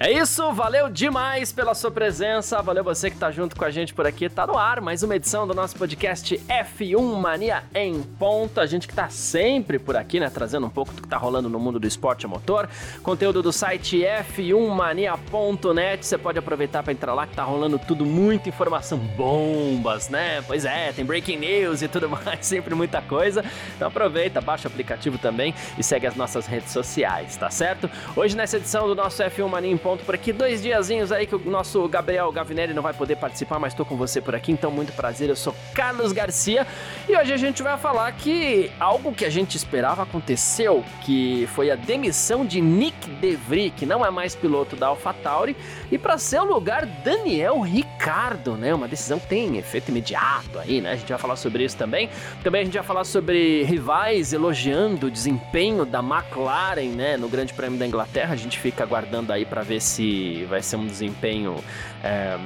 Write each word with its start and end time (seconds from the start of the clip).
É 0.00 0.12
isso, 0.12 0.52
valeu 0.52 0.88
demais 0.88 1.50
pela 1.50 1.74
sua 1.74 1.90
presença, 1.90 2.62
valeu 2.62 2.84
você 2.84 3.10
que 3.10 3.16
tá 3.16 3.32
junto 3.32 3.56
com 3.56 3.64
a 3.64 3.70
gente 3.70 3.92
por 3.92 4.06
aqui. 4.06 4.28
Tá 4.28 4.46
no 4.46 4.56
ar 4.56 4.80
mais 4.80 5.02
uma 5.02 5.16
edição 5.16 5.44
do 5.44 5.52
nosso 5.52 5.74
podcast 5.74 6.40
F1 6.48 7.20
Mania 7.20 7.64
em 7.74 8.00
ponto. 8.00 8.60
A 8.60 8.66
gente 8.66 8.86
que 8.86 8.94
tá 8.94 9.08
sempre 9.08 9.76
por 9.76 9.96
aqui, 9.96 10.20
né, 10.20 10.30
trazendo 10.30 10.66
um 10.66 10.70
pouco 10.70 10.92
do 10.92 11.02
que 11.02 11.08
tá 11.08 11.16
rolando 11.16 11.48
no 11.48 11.58
mundo 11.58 11.80
do 11.80 11.86
esporte 11.88 12.26
a 12.26 12.28
motor. 12.28 12.68
Conteúdo 13.02 13.42
do 13.42 13.52
site 13.52 14.04
f1mania.net. 14.36 16.06
Você 16.06 16.16
pode 16.16 16.38
aproveitar 16.38 16.84
para 16.84 16.92
entrar 16.92 17.12
lá 17.12 17.26
que 17.26 17.34
tá 17.34 17.42
rolando 17.42 17.76
tudo, 17.76 18.06
muita 18.06 18.48
informação, 18.48 18.98
bombas, 18.98 20.08
né? 20.08 20.42
Pois 20.42 20.64
é, 20.64 20.92
tem 20.92 21.04
breaking 21.04 21.38
news 21.38 21.82
e 21.82 21.88
tudo 21.88 22.06
mais, 22.24 22.46
sempre 22.46 22.72
muita 22.72 23.02
coisa. 23.02 23.44
Então 23.74 23.88
aproveita, 23.88 24.40
baixa 24.40 24.68
o 24.68 24.70
aplicativo 24.70 25.18
também 25.18 25.52
e 25.76 25.82
segue 25.82 26.06
as 26.06 26.14
nossas 26.14 26.46
redes 26.46 26.70
sociais, 26.70 27.36
tá 27.36 27.50
certo? 27.50 27.90
Hoje 28.14 28.36
nessa 28.36 28.58
edição 28.58 28.86
do 28.86 28.94
nosso 28.94 29.20
F1 29.24 29.48
Mania 29.48 29.72
em 29.72 29.76
ponto 29.76 29.87
ponto 29.88 30.04
por 30.04 30.14
aqui. 30.14 30.34
Dois 30.34 30.60
diazinhos 30.60 31.10
aí 31.10 31.26
que 31.26 31.34
o 31.34 31.50
nosso 31.50 31.88
Gabriel 31.88 32.30
Gavinelli 32.30 32.74
não 32.74 32.82
vai 32.82 32.92
poder 32.92 33.16
participar, 33.16 33.58
mas 33.58 33.72
estou 33.72 33.86
com 33.86 33.96
você 33.96 34.20
por 34.20 34.34
aqui, 34.34 34.52
então 34.52 34.70
muito 34.70 34.92
prazer. 34.92 35.30
Eu 35.30 35.36
sou 35.36 35.54
Carlos 35.74 36.12
Garcia 36.12 36.66
e 37.08 37.16
hoje 37.16 37.32
a 37.32 37.38
gente 37.38 37.62
vai 37.62 37.78
falar 37.78 38.12
que 38.12 38.70
algo 38.78 39.14
que 39.14 39.24
a 39.24 39.30
gente 39.30 39.56
esperava 39.56 40.02
aconteceu, 40.02 40.84
que 41.06 41.48
foi 41.54 41.70
a 41.70 41.74
demissão 41.74 42.44
de 42.44 42.60
Nick 42.60 43.08
DeVry, 43.12 43.70
que 43.70 43.86
não 43.86 44.04
é 44.04 44.10
mais 44.10 44.34
piloto 44.34 44.76
da 44.76 44.88
AlphaTauri, 44.88 45.56
e 45.90 45.96
para 45.96 46.18
seu 46.18 46.44
lugar 46.44 46.84
Daniel 46.84 47.58
Ricardo, 47.60 48.58
né? 48.58 48.74
Uma 48.74 48.88
decisão 48.88 49.18
que 49.18 49.26
tem 49.26 49.56
efeito 49.56 49.88
imediato 49.88 50.58
aí, 50.58 50.82
né? 50.82 50.92
A 50.92 50.96
gente 50.96 51.08
vai 51.08 51.18
falar 51.18 51.36
sobre 51.36 51.64
isso 51.64 51.78
também. 51.78 52.10
Também 52.44 52.60
a 52.60 52.64
gente 52.64 52.74
vai 52.74 52.82
falar 52.82 53.04
sobre 53.04 53.62
rivais 53.62 54.34
elogiando 54.34 55.06
o 55.06 55.10
desempenho 55.10 55.86
da 55.86 56.00
McLaren, 56.00 56.90
né, 56.94 57.16
no 57.16 57.26
Grande 57.26 57.54
Prêmio 57.54 57.78
da 57.78 57.86
Inglaterra. 57.86 58.34
A 58.34 58.36
gente 58.36 58.58
fica 58.58 58.84
aguardando 58.84 59.32
aí 59.32 59.46
para 59.46 59.62
ver 59.62 59.77
se 59.80 60.44
vai 60.48 60.62
ser 60.62 60.76
um 60.76 60.86
desempenho 60.86 61.62
é, 62.02 62.38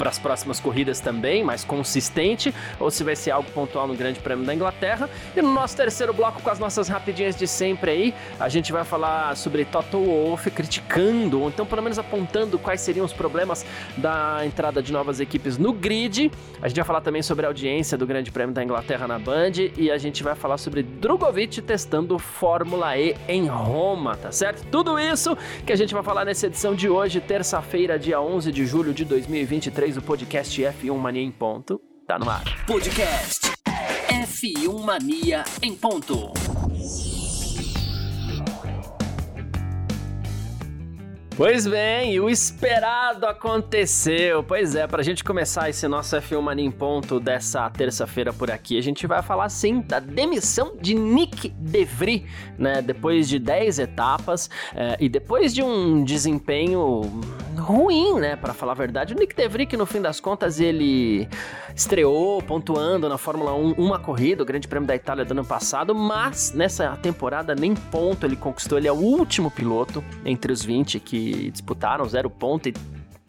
para 0.00 0.08
as 0.08 0.18
próximas 0.18 0.58
corridas 0.58 0.98
também, 0.98 1.44
mais 1.44 1.62
consistente, 1.62 2.54
ou 2.78 2.90
se 2.90 3.04
vai 3.04 3.14
ser 3.14 3.32
algo 3.32 3.50
pontual 3.50 3.86
no 3.86 3.94
Grande 3.94 4.18
Prêmio 4.18 4.46
da 4.46 4.54
Inglaterra. 4.54 5.10
E 5.36 5.42
no 5.42 5.52
nosso 5.52 5.76
terceiro 5.76 6.14
bloco, 6.14 6.40
com 6.40 6.48
as 6.48 6.58
nossas 6.58 6.88
rapidinhas 6.88 7.36
de 7.36 7.46
sempre 7.46 7.90
aí, 7.90 8.14
a 8.38 8.48
gente 8.48 8.72
vai 8.72 8.82
falar 8.82 9.36
sobre 9.36 9.62
Toto 9.66 9.98
Wolff 9.98 10.50
criticando, 10.50 11.42
ou 11.42 11.48
então 11.48 11.66
pelo 11.66 11.82
menos 11.82 11.98
apontando 11.98 12.58
quais 12.58 12.80
seriam 12.80 13.04
os 13.04 13.12
problemas 13.12 13.66
da 13.98 14.40
entrada 14.46 14.82
de 14.82 14.90
novas 14.90 15.20
equipes 15.20 15.58
no 15.58 15.70
grid. 15.70 16.32
A 16.62 16.68
gente 16.68 16.78
vai 16.78 16.86
falar 16.86 17.02
também 17.02 17.20
sobre 17.20 17.44
a 17.44 17.50
audiência 17.50 17.98
do 17.98 18.06
Grande 18.06 18.30
Prêmio 18.30 18.54
da 18.54 18.64
Inglaterra 18.64 19.06
na 19.06 19.18
Band 19.18 19.52
e 19.76 19.90
a 19.90 19.98
gente 19.98 20.22
vai 20.22 20.34
falar 20.34 20.56
sobre 20.56 20.82
Drogovic 20.82 21.60
testando 21.60 22.18
Fórmula 22.18 22.96
E 22.96 23.14
em 23.28 23.48
Roma, 23.48 24.16
tá 24.16 24.32
certo? 24.32 24.64
Tudo 24.70 24.98
isso 24.98 25.36
que 25.66 25.74
a 25.74 25.76
gente 25.76 25.92
vai 25.92 26.02
falar 26.02 26.24
nessa 26.24 26.46
edição 26.46 26.74
de 26.74 26.88
hoje, 26.88 27.20
terça-feira, 27.20 27.98
dia 27.98 28.18
11 28.18 28.50
de 28.50 28.64
julho 28.64 28.94
de 28.94 29.04
2023 29.04 29.89
o 29.96 30.02
podcast 30.02 30.60
F1 30.60 30.96
Mania 30.96 31.22
em 31.22 31.30
Ponto 31.30 31.80
tá 32.06 32.18
no 32.18 32.28
ar. 32.28 32.44
Podcast 32.66 33.52
F1 34.08 34.84
Mania 34.84 35.44
em 35.62 35.74
Ponto. 35.74 36.32
Pois 41.36 41.66
bem, 41.66 42.20
o 42.20 42.28
esperado 42.28 43.24
aconteceu. 43.24 44.42
Pois 44.42 44.74
é, 44.74 44.86
para 44.86 45.00
a 45.00 45.02
gente 45.02 45.24
começar 45.24 45.70
esse 45.70 45.88
nosso 45.88 46.14
F1 46.14 46.42
Mania 46.42 46.66
em 46.66 46.70
ponto 46.70 47.18
dessa 47.18 47.70
terça-feira 47.70 48.30
por 48.30 48.50
aqui, 48.50 48.76
a 48.76 48.82
gente 48.82 49.06
vai 49.06 49.22
falar 49.22 49.48
sim 49.48 49.80
da 49.80 49.98
demissão 49.98 50.76
de 50.78 50.94
Nick 50.94 51.48
DeVry, 51.48 52.26
né? 52.58 52.82
Depois 52.82 53.26
de 53.26 53.38
10 53.38 53.78
etapas 53.78 54.50
é, 54.74 54.98
e 55.00 55.08
depois 55.08 55.54
de 55.54 55.62
um 55.62 56.04
desempenho 56.04 57.00
ruim, 57.60 58.18
né? 58.18 58.36
Para 58.36 58.52
falar 58.52 58.72
a 58.72 58.74
verdade, 58.74 59.14
o 59.14 59.16
Nick 59.16 59.34
DeVry 59.34 59.66
que 59.66 59.76
no 59.76 59.86
fim 59.86 60.00
das 60.00 60.18
contas 60.18 60.58
ele 60.58 61.28
estreou 61.74 62.42
pontuando 62.42 63.08
na 63.08 63.18
Fórmula 63.18 63.54
1 63.54 63.72
uma 63.72 63.98
corrida, 63.98 64.42
o 64.42 64.46
Grande 64.46 64.66
Prêmio 64.66 64.86
da 64.86 64.96
Itália 64.96 65.24
do 65.24 65.32
ano 65.32 65.44
passado, 65.44 65.94
mas 65.94 66.52
nessa 66.52 66.96
temporada 66.96 67.54
nem 67.54 67.74
ponto 67.74 68.26
ele 68.26 68.36
conquistou. 68.36 68.78
Ele 68.78 68.88
é 68.88 68.92
o 68.92 68.96
último 68.96 69.50
piloto 69.50 70.02
entre 70.24 70.52
os 70.52 70.64
20 70.64 70.98
que 70.98 71.50
disputaram 71.50 72.04
zero 72.08 72.28
ponto 72.28 72.68
e 72.68 72.74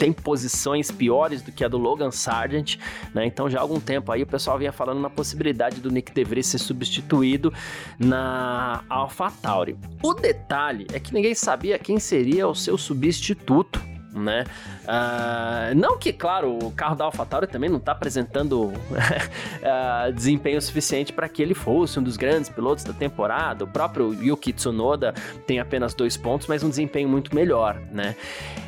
tem 0.01 0.11
posições 0.11 0.89
piores 0.89 1.43
do 1.43 1.51
que 1.51 1.63
a 1.63 1.67
do 1.67 1.77
Logan 1.77 2.09
Sargent, 2.09 2.77
né? 3.13 3.23
Então 3.23 3.47
já 3.47 3.59
há 3.59 3.61
algum 3.61 3.79
tempo 3.79 4.11
aí 4.11 4.23
o 4.23 4.25
pessoal 4.25 4.57
vinha 4.57 4.71
falando 4.71 4.99
na 4.99 5.11
possibilidade 5.11 5.79
do 5.79 5.91
Nick 5.91 6.11
DeVry 6.11 6.41
ser 6.41 6.57
substituído 6.57 7.53
na 7.99 8.83
AlphaTauri. 8.89 9.77
O 10.01 10.15
detalhe 10.15 10.87
é 10.91 10.99
que 10.99 11.13
ninguém 11.13 11.35
sabia 11.35 11.77
quem 11.77 11.99
seria 11.99 12.47
o 12.47 12.55
seu 12.55 12.79
substituto 12.79 13.91
né? 14.11 14.44
Uh, 14.81 15.75
não 15.75 15.97
que, 15.97 16.11
claro, 16.11 16.57
o 16.57 16.71
carro 16.71 16.95
da 16.95 17.05
AlphaTauri 17.05 17.47
também 17.47 17.69
não 17.69 17.77
está 17.77 17.91
apresentando 17.91 18.65
uh, 18.65 20.11
desempenho 20.13 20.61
suficiente 20.61 21.13
para 21.13 21.29
que 21.29 21.41
ele 21.41 21.53
fosse 21.53 21.99
um 21.99 22.03
dos 22.03 22.17
grandes 22.17 22.49
pilotos 22.49 22.83
da 22.83 22.93
temporada. 22.93 23.63
O 23.63 23.67
próprio 23.67 24.13
Yuki 24.13 24.51
Tsunoda 24.51 25.13
tem 25.45 25.59
apenas 25.59 25.93
dois 25.93 26.17
pontos, 26.17 26.47
mas 26.47 26.63
um 26.63 26.69
desempenho 26.69 27.07
muito 27.07 27.33
melhor, 27.35 27.79
né? 27.91 28.15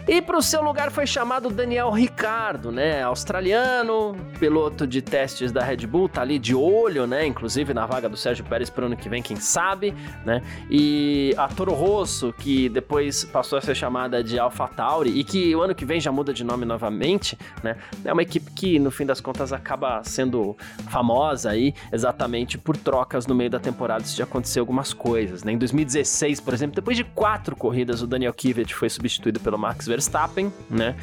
E 0.07 0.21
para 0.21 0.37
o 0.37 0.41
seu 0.41 0.61
lugar 0.61 0.91
foi 0.91 1.07
chamado 1.07 1.49
Daniel 1.49 1.89
Ricardo, 1.89 2.71
né? 2.71 3.01
Australiano, 3.01 4.15
piloto 4.37 4.85
de 4.85 5.01
testes 5.01 5.51
da 5.51 5.63
Red 5.63 5.87
Bull, 5.87 6.09
tá 6.09 6.21
ali 6.21 6.37
de 6.37 6.53
olho, 6.53 7.07
né? 7.07 7.25
Inclusive 7.25 7.73
na 7.73 7.85
vaga 7.85 8.09
do 8.09 8.17
Sérgio 8.17 8.43
Pérez 8.43 8.69
para 8.69 8.83
o 8.83 8.87
ano 8.87 8.97
que 8.97 9.07
vem, 9.07 9.21
quem 9.21 9.37
sabe, 9.37 9.95
né? 10.25 10.41
E 10.69 11.33
a 11.37 11.47
Toro 11.47 11.73
Rosso, 11.73 12.33
que 12.33 12.67
depois 12.67 13.23
passou 13.23 13.57
a 13.57 13.61
ser 13.61 13.75
chamada 13.75 14.21
de 14.21 14.37
AlphaTauri 14.37 15.17
e 15.17 15.23
que 15.23 15.55
o 15.55 15.61
ano 15.61 15.73
que 15.73 15.85
vem 15.85 16.01
já 16.03 16.11
muda 16.11 16.33
de 16.33 16.43
nome 16.43 16.65
novamente, 16.65 17.37
né? 17.63 17.75
É 18.03 18.11
uma 18.11 18.21
equipe 18.21 18.51
que 18.51 18.79
no 18.79 18.91
fim 18.91 19.05
das 19.05 19.21
contas 19.21 19.53
acaba 19.53 20.03
sendo 20.03 20.55
famosa 20.89 21.51
aí 21.51 21.73
exatamente 21.91 22.57
por 22.57 22.77
trocas 22.77 23.25
no 23.27 23.35
meio 23.35 23.49
da 23.49 23.59
temporada 23.59 24.03
se 24.03 24.17
já 24.17 24.23
aconteceu 24.23 24.61
algumas 24.61 24.93
coisas, 24.93 25.43
né? 25.43 25.51
Em 25.51 25.57
2016, 25.57 26.39
por 26.39 26.53
exemplo, 26.53 26.75
depois 26.75 26.97
de 26.97 27.03
quatro 27.03 27.55
corridas, 27.55 28.01
o 28.01 28.07
Daniel 28.07 28.33
Kivet 28.33 28.73
foi 28.73 28.89
substituído 28.89 29.39
pelo 29.39 29.57
Max 29.57 29.87
Verstappen, 29.87 30.51
né? 30.69 30.95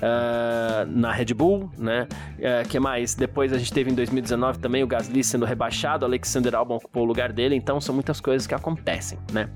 Uh, 0.00 0.86
na 0.86 1.12
Red 1.12 1.34
Bull, 1.34 1.70
né? 1.78 2.08
Uh, 2.38 2.68
que 2.68 2.80
mais? 2.80 3.14
Depois 3.14 3.52
a 3.52 3.58
gente 3.58 3.72
teve 3.72 3.90
em 3.90 3.94
2019 3.94 4.58
também 4.58 4.82
o 4.82 4.86
Gasly 4.86 5.22
sendo 5.22 5.44
rebaixado, 5.44 6.04
Alexander 6.04 6.54
Albon 6.54 6.76
ocupou 6.76 7.02
o 7.02 7.06
lugar 7.06 7.32
dele, 7.32 7.54
então 7.54 7.80
são 7.80 7.94
muitas 7.94 8.20
coisas 8.20 8.46
que 8.46 8.54
acontecem, 8.54 9.18
né? 9.32 9.50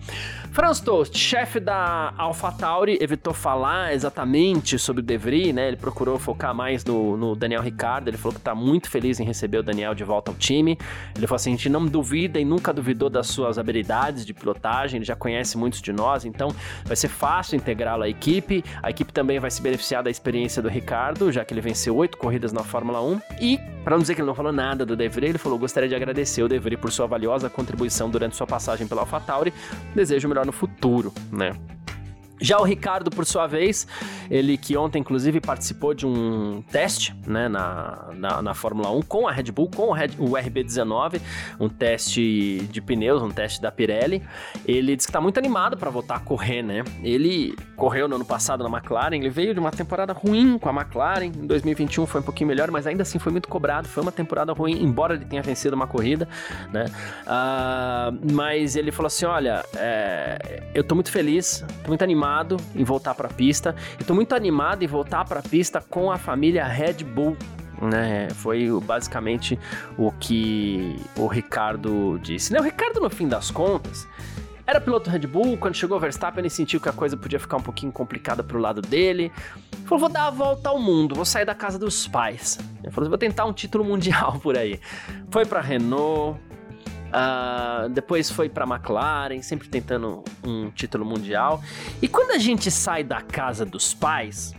Franz 0.53 0.81
Toast, 0.81 1.17
chefe 1.19 1.59
da 1.59 2.13
AlphaTauri, 2.17 2.99
evitou 3.01 3.33
falar 3.33 3.93
exatamente 3.93 4.79
sobre 4.79 5.01
o 5.01 5.05
De 5.05 5.17
Vries, 5.17 5.55
né? 5.55 5.69
Ele 5.69 5.77
procurou 5.77 6.19
focar 6.19 6.55
mais 6.55 6.85
no, 6.85 7.17
no 7.17 7.35
Daniel 7.35 7.63
Ricciardo, 7.63 8.11
ele 8.11 8.17
falou 8.17 8.35
que 8.35 8.41
tá 8.41 8.55
muito 8.55 8.89
feliz 8.89 9.19
em 9.19 9.25
receber 9.25 9.59
o 9.59 9.63
Daniel 9.63 9.95
de 9.95 10.05
volta 10.05 10.31
ao 10.31 10.37
time. 10.37 10.79
Ele 11.17 11.27
falou 11.27 11.37
assim: 11.37 11.51
a 11.51 11.57
gente 11.57 11.69
não 11.69 11.87
duvida 11.87 12.39
e 12.39 12.45
nunca 12.45 12.73
duvidou 12.73 13.11
das 13.11 13.27
suas 13.27 13.59
habilidades 13.59 14.25
de 14.25 14.33
pilotagem, 14.33 14.99
ele 14.99 15.05
já 15.05 15.17
conhece 15.17 15.57
muitos 15.57 15.81
de 15.81 15.93
nós, 15.93 16.25
então 16.25 16.49
vai 16.85 16.97
ser 16.97 17.09
fácil 17.09 17.57
integrá-lo 17.57 18.03
à 18.03 18.09
equipe. 18.09 18.65
A 18.83 18.91
equipe 18.91 19.13
também 19.13 19.39
vai 19.39 19.51
se 19.51 19.61
beneficiar 19.61 20.03
da 20.03 20.11
experiência 20.11 20.34
experiência 20.35 20.61
do 20.61 20.69
Ricardo, 20.69 21.31
já 21.31 21.45
que 21.45 21.55
ele 21.55 21.61
venceu 21.61 21.95
oito 21.97 22.19
corridas 22.19 22.53
na 22.53 22.65
Fórmula 22.65 23.01
1. 23.01 23.21
E, 23.41 23.59
para 23.85 23.95
não 23.95 24.03
dizer 24.03 24.17
que 24.17 24.21
ele 24.21 24.27
não 24.27 24.35
falou 24.35 24.53
nada 24.53 24.85
do 24.85 24.97
De 24.97 25.09
Vries, 25.09 25.31
ele 25.31 25.39
falou: 25.39 25.59
gostaria 25.59 25.89
de 25.89 25.95
agradecer 25.95 26.43
o 26.43 26.49
De 26.49 26.59
Vries 26.59 26.81
por 26.81 26.91
sua 26.91 27.07
valiosa 27.07 27.49
contribuição 27.49 28.11
durante 28.11 28.35
sua 28.35 28.47
passagem 28.47 28.87
pela 28.87 29.03
AlphaTauri. 29.03 29.55
Desejo 29.95 30.29
melhor 30.29 30.45
no 30.45 30.53
futuro, 30.53 31.13
né? 31.31 31.55
Já 32.41 32.59
o 32.59 32.65
Ricardo, 32.65 33.11
por 33.11 33.25
sua 33.25 33.47
vez, 33.47 33.87
ele 34.29 34.57
que 34.57 34.77
ontem, 34.77 34.99
inclusive, 34.99 35.41
participou 35.41 35.95
de 35.95 36.05
um 36.05 36.63
teste 36.71 37.15
né, 37.27 37.49
na, 37.49 38.09
na, 38.13 38.43
na 38.43 38.55
Fórmula 38.55 38.91
1 38.91 39.03
com 39.03 39.29
a 39.29 39.33
Red 39.33 39.53
Bull, 39.53 39.71
com 39.75 39.85
o, 39.85 39.93
Red, 39.93 40.11
o 40.19 40.31
RB19, 40.31 41.21
um 41.61 41.69
teste 41.69 42.67
de 42.71 42.81
pneus, 42.81 43.23
um 43.23 43.31
teste 43.31 43.63
da 43.63 43.71
Pirelli. 43.71 44.23
Ele 44.67 44.97
disse 44.97 45.07
que 45.07 45.11
está 45.11 45.21
muito 45.21 45.39
animado 45.39 45.77
para 45.77 45.91
voltar 45.91 46.17
a 46.17 46.21
correr, 46.21 46.63
né? 46.63 46.83
Ele 47.03 47.55
correu 47.77 48.09
no 48.09 48.17
ano 48.17 48.25
passado 48.25 48.69
na 48.69 48.79
McLaren, 48.79 49.17
ele 49.17 49.31
veio 49.31 49.55
de 49.55 49.61
uma 49.61 49.71
temporada 49.71 50.13
ruim 50.13 50.59
com 50.59 50.69
a 50.69 50.73
McLaren, 50.73 51.27
em 51.27 51.47
2021 51.47 52.05
foi 52.07 52.21
um 52.21 52.25
pouquinho 52.25 52.49
melhor, 52.49 52.71
mas 52.71 52.87
ainda 52.87 53.03
assim 53.03 53.19
foi 53.19 53.31
muito 53.31 53.49
cobrado, 53.49 53.87
foi 53.87 54.03
uma 54.03 54.13
temporada 54.13 54.53
ruim, 54.53 54.83
embora 54.83 55.15
ele 55.15 55.25
tenha 55.25 55.43
vencido 55.43 55.77
uma 55.77 55.87
corrida, 55.87 56.29
né? 56.73 56.87
Uh, 57.23 58.33
mas 58.33 58.75
ele 58.75 58.91
falou 58.91 59.07
assim: 59.07 59.25
olha, 59.25 59.65
é, 59.77 60.63
eu 60.75 60.83
tô 60.83 60.95
muito 60.95 61.13
feliz, 61.13 61.65
tô 61.83 61.89
muito 61.89 62.03
animado 62.03 62.24
animado 62.25 62.57
em 62.75 62.85
voltar 62.85 63.15
para 63.15 63.29
a 63.29 63.33
pista 63.33 63.75
e 64.01 64.05
tô 64.05 64.15
muito 64.15 64.35
animado 64.35 64.83
em 64.83 64.87
voltar 64.87 65.25
para 65.25 65.41
a 65.41 65.43
pista 65.43 65.81
com 65.81 66.11
a 66.11 66.19
família 66.19 66.65
Red 66.65 67.05
Bull 67.05 67.37
né? 67.83 68.29
Foi 68.31 68.69
basicamente 68.83 69.59
o 69.99 70.11
que 70.13 70.97
o 71.17 71.27
Ricardo 71.27 72.19
disse. 72.23 72.53
Né? 72.53 72.61
O 72.61 72.63
Ricardo, 72.63 73.01
no 73.01 73.11
fim 73.11 73.29
das 73.29 73.51
contas, 73.51 74.07
era 74.67 74.81
piloto 74.81 75.11
Red 75.11 75.27
Bull, 75.27 75.59
quando 75.59 75.75
chegou 75.75 75.99
o 75.99 76.01
Verstappen, 76.01 76.41
ele 76.41 76.49
sentiu 76.49 76.81
que 76.81 76.89
a 76.89 76.93
coisa 76.93 77.17
podia 77.17 77.39
ficar 77.39 77.59
um 77.59 77.63
pouquinho 77.63 77.93
complicada 77.93 78.43
pro 78.43 78.59
lado 78.59 78.81
dele. 78.81 79.31
Falou: 79.85 79.99
vou 79.99 80.09
dar 80.09 80.29
a 80.29 80.31
volta 80.31 80.71
ao 80.71 80.81
mundo, 80.81 81.15
vou 81.15 81.25
sair 81.25 81.45
da 81.45 81.55
casa 81.55 81.79
dos 81.79 82.09
pais. 82.09 82.59
Ele 82.83 82.91
falou: 82.91 83.11
vou 83.11 83.19
tentar 83.19 83.45
um 83.45 83.53
título 83.53 83.85
mundial 83.85 84.39
por 84.43 84.57
aí. 84.57 84.81
Foi 85.31 85.45
pra 85.45 85.61
Renault, 85.61 86.41
Uh, 87.15 87.89
depois 87.91 88.29
foi 88.29 88.49
para 88.49 88.67
McLaren, 88.67 89.41
sempre 89.41 89.69
tentando 89.69 90.25
um 90.43 90.69
título 90.71 91.05
mundial. 91.05 91.63
E 92.03 92.09
quando 92.09 92.33
a 92.33 92.39
gente 92.39 92.71
sai 92.73 93.05
da 93.05 93.21
casa 93.21 93.65
dos 93.65 93.95
pais, 93.95 94.53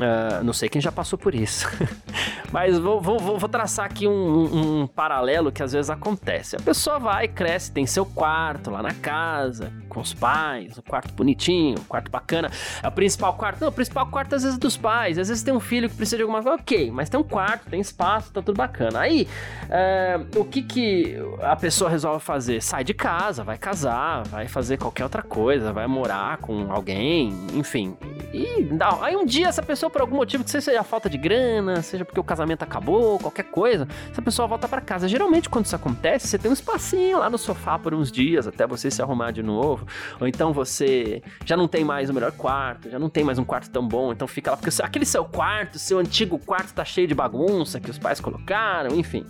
Uh, 0.00 0.42
não 0.42 0.54
sei 0.54 0.66
quem 0.70 0.80
já 0.80 0.90
passou 0.90 1.18
por 1.18 1.34
isso. 1.34 1.68
Mas 2.52 2.78
vou, 2.78 3.00
vou, 3.00 3.18
vou, 3.18 3.48
traçar 3.48 3.86
aqui 3.86 4.08
um, 4.08 4.82
um, 4.82 4.86
paralelo 4.86 5.52
que 5.52 5.62
às 5.62 5.72
vezes 5.72 5.88
acontece. 5.88 6.56
A 6.56 6.60
pessoa 6.60 6.98
vai, 6.98 7.28
cresce, 7.28 7.70
tem 7.70 7.86
seu 7.86 8.04
quarto 8.04 8.70
lá 8.70 8.82
na 8.82 8.92
casa, 8.92 9.72
com 9.88 10.00
os 10.00 10.12
pais, 10.12 10.76
um 10.76 10.82
quarto 10.82 11.12
bonitinho, 11.14 11.78
um 11.78 11.84
quarto 11.84 12.10
bacana. 12.10 12.50
É 12.82 12.88
o 12.88 12.92
principal 12.92 13.34
quarto. 13.34 13.60
Não, 13.60 13.68
o 13.68 13.72
principal 13.72 14.06
quarto 14.06 14.34
às 14.34 14.42
vezes 14.42 14.56
é 14.56 14.60
dos 14.60 14.76
pais. 14.76 15.16
Às 15.16 15.28
vezes 15.28 15.42
tem 15.44 15.54
um 15.54 15.60
filho 15.60 15.88
que 15.88 15.94
precisa 15.94 16.16
de 16.16 16.22
alguma 16.22 16.42
coisa. 16.42 16.60
Ok, 16.60 16.90
mas 16.90 17.08
tem 17.08 17.20
um 17.20 17.24
quarto, 17.24 17.70
tem 17.70 17.80
espaço, 17.80 18.32
tá 18.32 18.42
tudo 18.42 18.56
bacana. 18.56 19.00
Aí, 19.00 19.28
uh, 19.66 20.40
o 20.40 20.44
que, 20.44 20.62
que 20.62 21.16
a 21.42 21.54
pessoa 21.54 21.88
resolve 21.88 22.24
fazer? 22.24 22.60
Sai 22.60 22.82
de 22.82 22.94
casa, 22.94 23.44
vai 23.44 23.58
casar, 23.58 24.24
vai 24.24 24.48
fazer 24.48 24.76
qualquer 24.76 25.04
outra 25.04 25.22
coisa, 25.22 25.72
vai 25.72 25.86
morar 25.86 26.38
com 26.38 26.72
alguém, 26.72 27.32
enfim. 27.54 27.96
E 28.32 28.64
não, 28.64 29.02
aí 29.02 29.16
um 29.16 29.24
dia 29.24 29.48
essa 29.48 29.62
pessoa 29.62 29.88
por 29.88 30.00
algum 30.00 30.16
motivo, 30.16 30.42
que 30.42 30.50
seja 30.50 30.80
a 30.80 30.84
falta 30.84 31.08
de 31.08 31.18
grana, 31.18 31.82
seja 31.82 32.04
porque 32.04 32.18
o 32.18 32.24
casamento 32.24 32.39
acabou, 32.62 33.18
qualquer 33.18 33.44
coisa, 33.44 33.86
essa 34.10 34.22
pessoa 34.22 34.46
volta 34.46 34.68
para 34.68 34.80
casa. 34.80 35.08
Geralmente, 35.08 35.48
quando 35.48 35.66
isso 35.66 35.76
acontece, 35.76 36.28
você 36.28 36.38
tem 36.38 36.50
um 36.50 36.54
espacinho 36.54 37.18
lá 37.18 37.28
no 37.28 37.38
sofá 37.38 37.78
por 37.78 37.94
uns 37.94 38.10
dias 38.10 38.46
até 38.46 38.66
você 38.66 38.90
se 38.90 39.02
arrumar 39.02 39.30
de 39.30 39.42
novo. 39.42 39.86
Ou 40.20 40.26
então 40.26 40.52
você 40.52 41.22
já 41.44 41.56
não 41.56 41.68
tem 41.68 41.84
mais 41.84 42.10
o 42.10 42.14
melhor 42.14 42.32
quarto, 42.32 42.90
já 42.90 42.98
não 42.98 43.08
tem 43.08 43.24
mais 43.24 43.38
um 43.38 43.44
quarto 43.44 43.70
tão 43.70 43.86
bom, 43.86 44.12
então 44.12 44.26
fica 44.28 44.50
lá, 44.50 44.56
porque 44.56 44.70
aquele 44.82 45.04
seu 45.04 45.24
quarto, 45.24 45.78
seu 45.78 45.98
antigo 45.98 46.38
quarto 46.38 46.72
tá 46.72 46.84
cheio 46.84 47.06
de 47.06 47.14
bagunça 47.14 47.80
que 47.80 47.90
os 47.90 47.98
pais 47.98 48.20
colocaram, 48.20 48.94
enfim. 48.94 49.24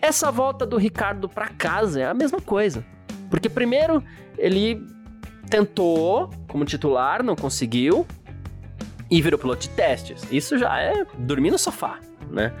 Essa 0.00 0.30
volta 0.30 0.64
do 0.64 0.78
Ricardo 0.78 1.28
para 1.28 1.48
casa 1.48 2.00
é 2.00 2.06
a 2.06 2.14
mesma 2.14 2.40
coisa. 2.40 2.84
Porque 3.28 3.48
primeiro 3.48 4.02
ele 4.38 4.84
tentou 5.48 6.30
como 6.48 6.64
titular, 6.64 7.22
não 7.22 7.36
conseguiu 7.36 8.06
e 9.10 9.20
virou 9.20 9.38
piloto 9.38 9.62
de 9.62 9.70
testes. 9.70 10.22
Isso 10.30 10.56
já 10.56 10.78
é 10.80 11.04
dormir 11.18 11.50
no 11.50 11.58
sofá, 11.58 11.98
né? 12.30 12.52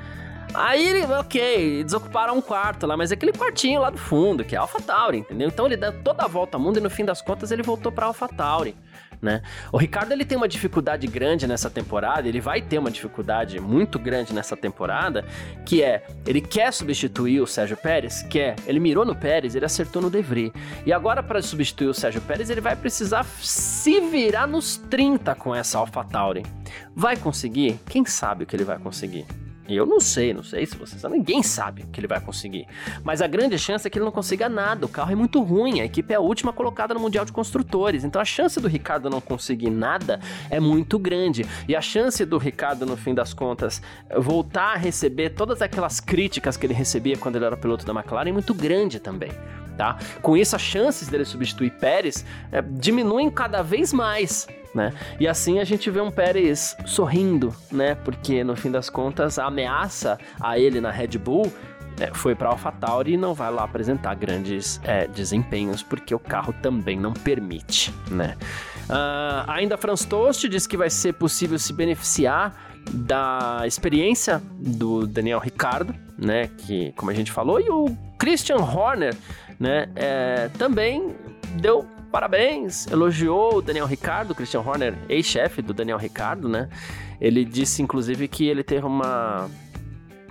Aí 0.52 0.84
ele, 0.84 1.04
ok, 1.12 1.84
desocuparam 1.84 2.36
um 2.36 2.40
quarto 2.40 2.84
lá, 2.84 2.96
mas 2.96 3.12
é 3.12 3.14
aquele 3.14 3.32
quartinho 3.32 3.80
lá 3.80 3.90
do 3.90 3.98
fundo, 3.98 4.44
que 4.44 4.56
é 4.56 4.58
Alpha 4.58 4.80
Tauri, 4.80 5.18
entendeu? 5.18 5.46
Então 5.46 5.66
ele 5.66 5.76
deu 5.76 5.92
toda 6.02 6.24
a 6.24 6.26
volta 6.26 6.56
ao 6.56 6.60
mundo 6.60 6.78
e 6.78 6.80
no 6.80 6.90
fim 6.90 7.04
das 7.04 7.22
contas 7.22 7.52
ele 7.52 7.62
voltou 7.62 7.92
para 7.92 8.06
Alpha 8.06 8.26
Tauri 8.26 8.74
né? 9.20 9.42
O 9.72 9.76
Ricardo 9.76 10.12
ele 10.12 10.24
tem 10.24 10.36
uma 10.36 10.48
dificuldade 10.48 11.06
grande 11.06 11.46
nessa 11.46 11.68
temporada, 11.68 12.28
ele 12.28 12.40
vai 12.40 12.62
ter 12.62 12.78
uma 12.78 12.90
dificuldade 12.90 13.60
muito 13.60 13.98
grande 13.98 14.32
nessa 14.32 14.56
temporada, 14.56 15.24
que 15.66 15.82
é 15.82 16.06
ele 16.26 16.40
quer 16.40 16.72
substituir 16.72 17.40
o 17.40 17.46
Sérgio 17.46 17.76
Pérez, 17.76 18.22
quer, 18.22 18.56
ele 18.66 18.80
mirou 18.80 19.04
no 19.04 19.14
Pérez, 19.14 19.54
ele 19.54 19.64
acertou 19.64 20.00
no 20.00 20.10
De 20.10 20.22
Vries. 20.22 20.52
E 20.86 20.92
agora 20.92 21.22
para 21.22 21.42
substituir 21.42 21.88
o 21.88 21.94
Sérgio 21.94 22.20
Pérez, 22.22 22.48
ele 22.50 22.60
vai 22.60 22.74
precisar 22.74 23.24
se 23.24 24.00
virar 24.00 24.46
nos 24.46 24.76
30 24.76 25.34
com 25.34 25.54
essa 25.54 25.78
AlphaTauri. 25.78 26.44
Vai 26.94 27.16
conseguir? 27.16 27.78
Quem 27.86 28.04
sabe 28.04 28.44
o 28.44 28.46
que 28.46 28.56
ele 28.56 28.64
vai 28.64 28.78
conseguir? 28.78 29.26
Eu 29.76 29.86
não 29.86 30.00
sei, 30.00 30.32
não 30.32 30.42
sei 30.42 30.66
se 30.66 30.76
você 30.76 30.98
sabe, 30.98 31.16
ninguém 31.16 31.42
sabe 31.42 31.84
que 31.92 32.00
ele 32.00 32.06
vai 32.06 32.20
conseguir. 32.20 32.66
Mas 33.04 33.22
a 33.22 33.26
grande 33.26 33.58
chance 33.58 33.86
é 33.86 33.90
que 33.90 33.98
ele 33.98 34.04
não 34.04 34.12
consiga 34.12 34.48
nada. 34.48 34.86
O 34.86 34.88
carro 34.88 35.12
é 35.12 35.14
muito 35.14 35.42
ruim, 35.42 35.80
a 35.80 35.84
equipe 35.84 36.12
é 36.12 36.16
a 36.16 36.20
última 36.20 36.52
colocada 36.52 36.94
no 36.94 37.00
Mundial 37.00 37.24
de 37.24 37.32
Construtores. 37.32 38.04
Então 38.04 38.20
a 38.20 38.24
chance 38.24 38.60
do 38.60 38.68
Ricardo 38.68 39.08
não 39.08 39.20
conseguir 39.20 39.70
nada 39.70 40.20
é 40.50 40.58
muito 40.58 40.98
grande. 40.98 41.46
E 41.68 41.76
a 41.76 41.80
chance 41.80 42.24
do 42.24 42.38
Ricardo, 42.38 42.86
no 42.86 42.96
fim 42.96 43.14
das 43.14 43.32
contas, 43.32 43.82
voltar 44.16 44.74
a 44.74 44.76
receber 44.76 45.30
todas 45.30 45.62
aquelas 45.62 46.00
críticas 46.00 46.56
que 46.56 46.66
ele 46.66 46.74
recebia 46.74 47.16
quando 47.16 47.36
ele 47.36 47.44
era 47.44 47.56
piloto 47.56 47.84
da 47.84 47.92
McLaren 47.92 48.30
é 48.30 48.32
muito 48.32 48.54
grande 48.54 48.98
também. 48.98 49.30
Tá? 49.76 49.98
Com 50.20 50.36
isso, 50.36 50.54
as 50.54 50.62
chances 50.62 51.08
dele 51.08 51.24
substituir 51.24 51.70
Pérez 51.70 52.24
é, 52.52 52.60
diminuem 52.60 53.30
cada 53.30 53.62
vez 53.62 53.92
mais 53.92 54.46
né? 54.74 54.92
E 55.18 55.26
assim 55.26 55.58
a 55.58 55.64
gente 55.64 55.90
vê 55.90 56.00
um 56.00 56.10
Pérez 56.10 56.76
sorrindo, 56.86 57.54
né? 57.70 57.94
Porque 57.94 58.44
no 58.44 58.56
fim 58.56 58.70
das 58.70 58.88
contas 58.88 59.38
a 59.38 59.46
ameaça 59.46 60.18
a 60.40 60.58
ele 60.58 60.80
na 60.80 60.90
Red 60.90 61.18
Bull 61.18 61.52
é, 61.98 62.10
foi 62.14 62.34
para 62.34 62.48
AlphaTauri 62.48 63.12
e 63.12 63.16
não 63.16 63.34
vai 63.34 63.50
lá 63.50 63.64
apresentar 63.64 64.14
grandes 64.14 64.80
é, 64.84 65.06
desempenhos 65.06 65.82
porque 65.82 66.14
o 66.14 66.18
carro 66.18 66.54
também 66.62 66.98
não 66.98 67.12
permite, 67.12 67.92
né? 68.10 68.36
Uh, 68.88 69.44
ainda 69.46 69.76
Franz 69.76 70.04
Tost 70.04 70.48
diz 70.48 70.66
que 70.66 70.76
vai 70.76 70.90
ser 70.90 71.12
possível 71.12 71.58
se 71.58 71.72
beneficiar 71.72 72.54
da 72.90 73.62
experiência 73.66 74.42
do 74.58 75.06
Daniel 75.06 75.38
Ricardo, 75.38 75.94
né? 76.18 76.48
Que 76.58 76.92
como 76.96 77.10
a 77.10 77.14
gente 77.14 77.30
falou 77.30 77.60
e 77.60 77.68
o 77.68 77.96
Christian 78.18 78.56
Horner, 78.56 79.14
né? 79.58 79.88
É, 79.94 80.48
também 80.58 81.14
deu 81.60 81.86
parabéns, 82.10 82.86
elogiou 82.86 83.56
o 83.56 83.62
Daniel 83.62 83.86
Ricardo, 83.86 84.34
Christian 84.34 84.60
Horner, 84.60 84.94
ex-chefe 85.08 85.62
do 85.62 85.72
Daniel 85.72 85.98
Ricardo, 85.98 86.48
né? 86.48 86.68
Ele 87.20 87.44
disse, 87.44 87.82
inclusive, 87.82 88.28
que 88.28 88.46
ele 88.46 88.62
teve 88.62 88.86
uma 88.86 89.48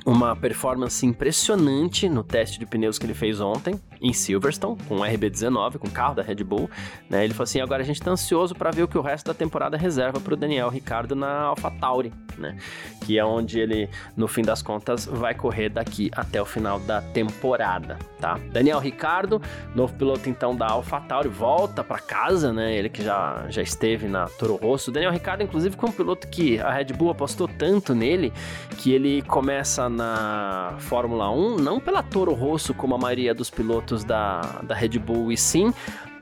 uma 0.06 0.36
performance 0.36 1.06
impressionante 1.06 2.08
no 2.10 2.24
teste 2.24 2.58
de 2.58 2.66
pneus 2.66 2.98
que 2.98 3.06
ele 3.06 3.14
fez 3.14 3.40
ontem 3.40 3.80
em 4.02 4.14
Silverstone, 4.14 4.78
com 4.88 4.98
o 4.98 5.00
RB19, 5.02 5.78
com 5.78 5.88
o 5.88 5.92
carro 5.92 6.16
da 6.16 6.24
Red 6.24 6.44
Bull. 6.44 6.70
Né? 7.10 7.24
Ele 7.24 7.34
falou 7.34 7.44
assim: 7.44 7.62
agora 7.62 7.82
a 7.82 7.86
gente 7.86 8.00
está 8.00 8.12
ansioso 8.12 8.56
para 8.56 8.72
ver 8.72 8.84
o 8.84 8.88
que 8.88 8.98
o 8.98 9.02
resto 9.02 9.28
da 9.28 9.34
temporada 9.34 9.78
reserva 9.78 10.20
para 10.20 10.34
o 10.34 10.38
Daniel 10.38 10.70
Ricardo 10.70 11.16
na 11.16 11.42
AlphaTauri, 11.44 12.14
né? 12.38 12.58
que 13.06 13.18
é 13.18 13.26
onde 13.26 13.60
ele, 13.60 13.90
no 14.16 14.28
fim 14.28 14.42
das 14.42 14.62
contas, 14.62 15.06
vai 15.06 15.34
correr 15.34 15.70
daqui 15.70 16.10
até 16.16 16.42
o 16.42 16.46
final 16.46 16.80
da 16.80 17.02
temporada. 17.02 17.98
Tá? 18.20 18.40
Daniel 18.52 18.80
Ricardo, 18.80 19.42
novo 19.76 19.94
piloto 19.94 20.30
então 20.30 20.56
da 20.56 20.68
AlphaTauri, 20.68 21.30
volta 21.30 21.84
para 21.84 22.00
casa, 22.00 22.54
né? 22.54 22.74
ele 22.74 22.90
que 22.90 23.04
já, 23.04 23.46
já 23.50 23.62
esteve 23.62 24.08
na 24.08 24.28
Toro 24.28 24.56
Rosso. 24.56 24.92
Daniel 24.92 25.12
Ricardo, 25.12 25.44
inclusive, 25.44 25.76
foi 25.76 25.90
um 25.90 25.94
piloto 25.94 26.28
que 26.28 26.60
a 26.60 26.72
Red 26.72 26.94
Bull 26.94 27.10
apostou 27.10 27.48
tanto 27.48 27.94
nele 27.94 28.32
que 28.78 28.94
ele 28.94 29.22
começa 29.24 29.90
na 29.90 30.76
Fórmula 30.80 31.30
1, 31.32 31.58
não 31.58 31.80
pela 31.80 32.04
Toro 32.04 32.34
Rosso, 32.34 32.74
como 32.74 32.96
a 32.96 32.98
maioria 32.98 33.34
dos 33.34 33.50
pilotos 33.50 33.89
da, 33.98 34.42
da 34.64 34.76
Red 34.76 35.00
Bull, 35.00 35.32
e 35.32 35.38
sim 35.38 35.74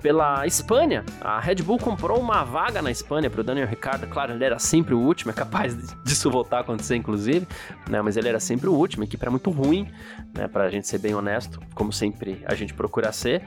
pela 0.02 0.46
Espanha. 0.46 1.04
A 1.22 1.40
Red 1.40 1.56
Bull 1.56 1.78
comprou 1.78 2.20
uma 2.20 2.44
vaga 2.44 2.82
na 2.82 2.92
Espanha 2.92 3.30
para 3.30 3.42
o 3.42 3.44
Daniel 3.44 3.68
Ricciardo. 3.68 4.08
Claro, 4.08 4.34
ele 4.34 4.44
era 4.44 4.60
sempre 4.60 4.94
o 4.94 5.00
último, 5.00 5.32
é 5.32 5.34
capaz 5.34 5.76
disso 6.04 6.30
voltar 6.30 6.58
a 6.58 6.60
acontecer, 6.62 6.96
inclusive, 6.96 7.48
né? 7.90 8.02
mas 8.02 8.18
ele 8.18 8.28
era 8.30 8.40
sempre 8.40 8.70
o 8.70 8.74
último. 8.74 9.04
Equipe 9.04 9.24
era 9.24 9.32
muito 9.32 9.50
ruim, 9.50 9.88
né? 10.34 10.48
para 10.48 10.66
a 10.66 10.70
gente 10.70 10.88
ser 10.88 11.00
bem 11.00 11.14
honesto, 11.14 11.60
como 11.74 11.92
sempre 11.92 12.42
a 12.46 12.56
gente 12.56 12.74
procura 12.74 13.12
ser. 13.12 13.44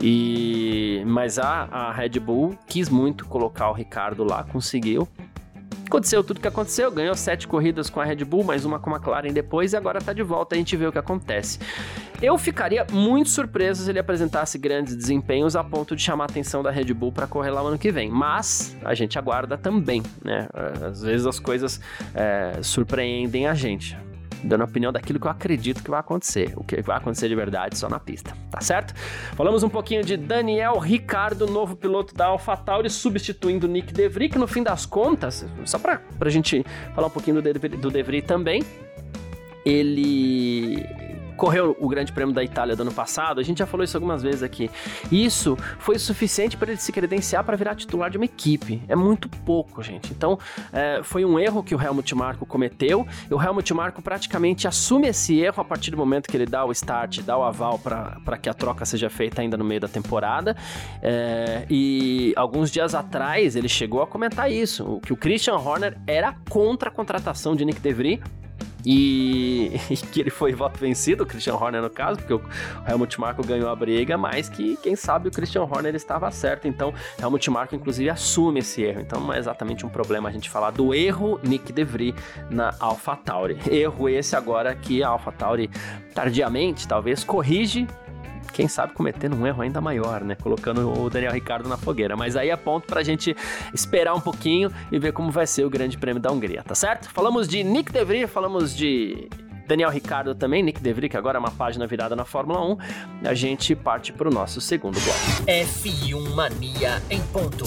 E 0.00 1.02
mas 1.06 1.38
a, 1.38 1.68
a 1.70 1.92
Red 1.92 2.20
Bull 2.20 2.58
quis 2.66 2.88
muito 2.88 3.24
colocar 3.26 3.70
o 3.70 3.72
Ricardo 3.72 4.24
lá, 4.24 4.44
conseguiu. 4.44 5.08
Aconteceu 5.86 6.24
tudo 6.24 6.38
o 6.38 6.40
que 6.40 6.48
aconteceu, 6.48 6.90
ganhou 6.90 7.14
sete 7.14 7.46
corridas 7.46 7.90
com 7.90 8.00
a 8.00 8.04
Red 8.04 8.24
Bull, 8.24 8.42
mais 8.42 8.64
uma 8.64 8.78
com 8.78 8.90
a 8.90 8.96
McLaren 8.96 9.32
depois 9.32 9.72
e 9.72 9.76
agora 9.76 10.00
tá 10.00 10.12
de 10.12 10.22
volta, 10.22 10.54
a 10.54 10.58
gente 10.58 10.76
vê 10.76 10.86
o 10.86 10.92
que 10.92 10.98
acontece. 10.98 11.58
Eu 12.22 12.38
ficaria 12.38 12.86
muito 12.90 13.28
surpreso 13.28 13.84
se 13.84 13.90
ele 13.90 13.98
apresentasse 13.98 14.56
grandes 14.58 14.96
desempenhos 14.96 15.54
a 15.54 15.62
ponto 15.62 15.94
de 15.94 16.02
chamar 16.02 16.24
a 16.24 16.26
atenção 16.26 16.62
da 16.62 16.70
Red 16.70 16.92
Bull 16.94 17.12
para 17.12 17.26
correr 17.26 17.50
lá 17.50 17.62
no 17.62 17.68
ano 17.68 17.78
que 17.78 17.92
vem, 17.92 18.10
mas 18.10 18.76
a 18.84 18.94
gente 18.94 19.18
aguarda 19.18 19.58
também, 19.58 20.02
né? 20.24 20.48
Às 20.86 21.02
vezes 21.02 21.26
as 21.26 21.38
coisas 21.38 21.80
é, 22.14 22.62
surpreendem 22.62 23.46
a 23.46 23.54
gente 23.54 23.96
dando 24.44 24.62
a 24.62 24.64
opinião 24.64 24.92
daquilo 24.92 25.18
que 25.18 25.26
eu 25.26 25.30
acredito 25.30 25.82
que 25.82 25.90
vai 25.90 26.00
acontecer. 26.00 26.52
O 26.56 26.62
que 26.62 26.80
vai 26.82 26.96
acontecer 26.96 27.28
de 27.28 27.34
verdade 27.34 27.78
só 27.78 27.88
na 27.88 27.98
pista, 27.98 28.36
tá 28.50 28.60
certo? 28.60 28.94
Falamos 29.34 29.62
um 29.62 29.68
pouquinho 29.68 30.04
de 30.04 30.16
Daniel 30.16 30.78
Ricardo, 30.78 31.46
novo 31.46 31.74
piloto 31.76 32.14
da 32.14 32.26
AlphaTauri, 32.26 32.90
substituindo 32.90 33.66
Nick 33.66 33.92
DeVry, 33.92 34.28
que 34.28 34.38
no 34.38 34.46
fim 34.46 34.62
das 34.62 34.86
contas, 34.86 35.46
só 35.64 35.78
pra, 35.78 36.00
pra 36.18 36.30
gente 36.30 36.64
falar 36.94 37.06
um 37.06 37.10
pouquinho 37.10 37.36
do 37.36 37.42
DeVry, 37.42 37.68
do 37.76 37.90
DeVry 37.90 38.22
também, 38.22 38.62
ele 39.64 41.03
correu 41.36 41.76
o 41.80 41.88
Grande 41.88 42.12
Prêmio 42.12 42.34
da 42.34 42.42
Itália 42.42 42.76
do 42.76 42.82
ano 42.82 42.92
passado, 42.92 43.40
a 43.40 43.42
gente 43.42 43.58
já 43.58 43.66
falou 43.66 43.84
isso 43.84 43.96
algumas 43.96 44.22
vezes 44.22 44.42
aqui. 44.42 44.70
Isso 45.10 45.56
foi 45.78 45.98
suficiente 45.98 46.56
para 46.56 46.70
ele 46.70 46.80
se 46.80 46.92
credenciar 46.92 47.44
para 47.44 47.56
virar 47.56 47.74
titular 47.74 48.10
de 48.10 48.16
uma 48.16 48.24
equipe. 48.24 48.82
É 48.88 48.96
muito 48.96 49.28
pouco, 49.28 49.82
gente. 49.82 50.12
Então, 50.12 50.38
é, 50.72 51.00
foi 51.02 51.24
um 51.24 51.38
erro 51.38 51.62
que 51.62 51.74
o 51.74 51.80
Helmut 51.80 52.14
Marko 52.14 52.46
cometeu. 52.46 53.06
E 53.30 53.34
o 53.34 53.42
Helmut 53.42 53.72
Marko 53.74 54.02
praticamente 54.02 54.68
assume 54.68 55.08
esse 55.08 55.38
erro 55.40 55.60
a 55.60 55.64
partir 55.64 55.90
do 55.90 55.96
momento 55.96 56.28
que 56.28 56.36
ele 56.36 56.46
dá 56.46 56.64
o 56.64 56.72
start, 56.72 57.20
dá 57.20 57.36
o 57.36 57.42
aval 57.42 57.78
para 57.78 58.38
que 58.38 58.48
a 58.48 58.54
troca 58.54 58.84
seja 58.84 59.10
feita 59.10 59.42
ainda 59.42 59.56
no 59.56 59.64
meio 59.64 59.80
da 59.80 59.88
temporada. 59.88 60.56
É, 61.02 61.66
e 61.68 62.32
alguns 62.36 62.70
dias 62.70 62.94
atrás 62.94 63.56
ele 63.56 63.68
chegou 63.68 64.02
a 64.02 64.06
comentar 64.06 64.50
isso, 64.50 65.00
que 65.04 65.12
o 65.12 65.16
Christian 65.16 65.56
Horner 65.56 65.96
era 66.06 66.34
contra 66.48 66.88
a 66.88 66.92
contratação 66.92 67.54
de 67.54 67.64
Nick 67.64 67.80
DeVry 67.80 68.22
e, 68.84 69.72
e, 69.90 69.96
que 69.96 70.20
ele 70.20 70.30
foi 70.30 70.52
voto 70.52 70.78
vencido, 70.78 71.24
o 71.24 71.26
Christian 71.26 71.54
Horner 71.54 71.82
no 71.82 71.90
caso, 71.90 72.18
porque 72.18 72.34
o 72.34 72.42
Helmut 72.88 73.20
Marko 73.20 73.44
ganhou 73.46 73.68
a 73.68 73.76
briga, 73.76 74.16
mas 74.16 74.48
que 74.48 74.76
quem 74.82 74.96
sabe 74.96 75.28
o 75.28 75.30
Christian 75.30 75.62
Horner 75.62 75.94
estava 75.94 76.30
certo. 76.30 76.68
Então, 76.68 76.92
Helmut 77.20 77.50
Marko 77.50 77.74
inclusive 77.74 78.10
assume 78.10 78.60
esse 78.60 78.82
erro. 78.82 79.00
Então, 79.00 79.20
não 79.20 79.32
é 79.32 79.38
exatamente 79.38 79.86
um 79.86 79.88
problema 79.88 80.28
a 80.28 80.32
gente 80.32 80.50
falar 80.50 80.70
do 80.70 80.94
erro 80.94 81.40
Nick 81.42 81.72
DeVry 81.72 82.14
na 82.50 82.74
AlphaTauri. 82.78 83.58
Erro 83.70 84.08
esse 84.08 84.36
agora 84.36 84.74
que 84.74 85.02
a 85.02 85.08
AlphaTauri 85.08 85.70
tardiamente 86.14 86.86
talvez 86.86 87.24
corrige 87.24 87.86
quem 88.52 88.68
sabe 88.68 88.92
cometendo 88.92 89.36
um 89.36 89.46
erro 89.46 89.62
ainda 89.62 89.80
maior, 89.80 90.22
né? 90.22 90.34
Colocando 90.34 90.90
o 90.92 91.10
Daniel 91.10 91.32
Ricardo 91.32 91.68
na 91.68 91.76
fogueira. 91.76 92.16
Mas 92.16 92.36
aí 92.36 92.50
é 92.50 92.56
ponto 92.56 92.86
pra 92.86 93.02
gente 93.02 93.36
esperar 93.72 94.14
um 94.14 94.20
pouquinho 94.20 94.72
e 94.90 94.98
ver 94.98 95.12
como 95.12 95.30
vai 95.30 95.46
ser 95.46 95.64
o 95.64 95.70
Grande 95.70 95.98
Prêmio 95.98 96.20
da 96.20 96.30
Hungria, 96.30 96.62
tá 96.62 96.74
certo? 96.74 97.08
Falamos 97.10 97.48
de 97.48 97.62
Nick 97.62 97.92
DeVry, 97.92 98.26
falamos 98.26 98.76
de 98.76 99.28
Daniel 99.66 99.90
Ricardo 99.90 100.34
também, 100.34 100.62
Nick 100.62 100.80
DeVry, 100.80 101.08
que 101.08 101.16
agora 101.16 101.38
é 101.38 101.40
uma 101.40 101.50
página 101.50 101.86
virada 101.86 102.14
na 102.14 102.24
Fórmula 102.24 102.60
1. 102.64 102.78
A 103.24 103.34
gente 103.34 103.74
parte 103.74 104.12
pro 104.12 104.30
nosso 104.30 104.60
segundo 104.60 105.00
bloco. 105.00 105.18
F1 105.46 106.34
Mania 106.34 107.02
em 107.10 107.20
ponto. 107.22 107.64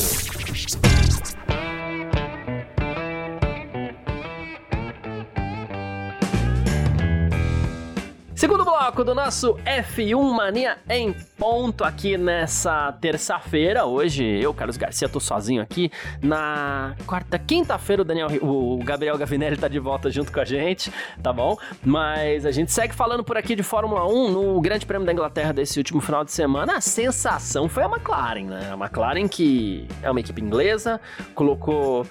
Segundo 8.38 8.64
bloco 8.64 9.04
do 9.04 9.16
nosso 9.16 9.56
F1 9.66 10.32
Mania 10.32 10.78
em 10.88 11.12
ponto 11.40 11.84
aqui 11.84 12.20
nessa 12.20 12.92
terça-feira. 13.02 13.84
Hoje 13.86 14.24
eu, 14.24 14.54
Carlos 14.54 14.78
Garcia, 14.78 15.10
tô 15.10 15.20
sozinho 15.20 15.60
aqui. 15.60 15.90
Na 16.22 16.96
quarta, 17.08 17.40
quinta-feira 17.40 18.04
o 18.04 18.06
Daniel, 18.06 18.28
o 18.44 18.78
Gabriel 18.84 19.18
Gavinelli 19.18 19.58
tá 19.58 19.68
de 19.68 19.80
volta 19.80 20.12
junto 20.12 20.32
com 20.32 20.40
a 20.40 20.46
gente, 20.46 20.94
tá 21.24 21.34
bom? 21.34 21.58
Mas 21.84 22.46
a 22.46 22.52
gente 22.52 22.72
segue 22.72 22.94
falando 22.94 23.24
por 23.24 23.38
aqui 23.38 23.56
de 23.56 23.64
Fórmula 23.64 24.06
1 24.08 24.32
no 24.32 24.62
Grande 24.62 24.86
Prêmio 24.86 25.08
da 25.08 25.12
Inglaterra 25.12 25.52
desse 25.52 25.80
último 25.80 26.00
final 26.00 26.24
de 26.24 26.32
semana. 26.32 26.78
A 26.78 26.82
sensação 26.82 27.68
foi 27.68 27.86
a 27.86 27.88
McLaren, 27.88 28.46
né? 28.46 28.70
A 28.72 28.76
McLaren 28.76 29.28
que 29.28 29.88
é 30.04 30.12
uma 30.12 30.20
equipe 30.20 30.40
inglesa, 30.40 31.02
colocou 31.34 32.06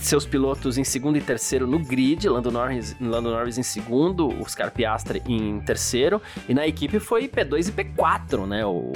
seus 0.00 0.26
pilotos 0.26 0.78
em 0.78 0.84
segundo 0.84 1.16
e 1.16 1.20
terceiro 1.20 1.66
no 1.66 1.78
grid, 1.78 2.28
Lando 2.28 2.50
Norris, 2.50 2.96
Lando 3.00 3.30
Norris 3.30 3.58
em 3.58 3.62
segundo, 3.62 4.28
Oscar 4.40 4.70
Piastri 4.70 5.22
em 5.26 5.60
terceiro, 5.60 6.20
e 6.48 6.54
na 6.54 6.66
equipe 6.66 6.98
foi 6.98 7.28
P2 7.28 7.68
e 7.68 7.72
P4, 7.72 8.46
né? 8.46 8.64
O 8.64 8.92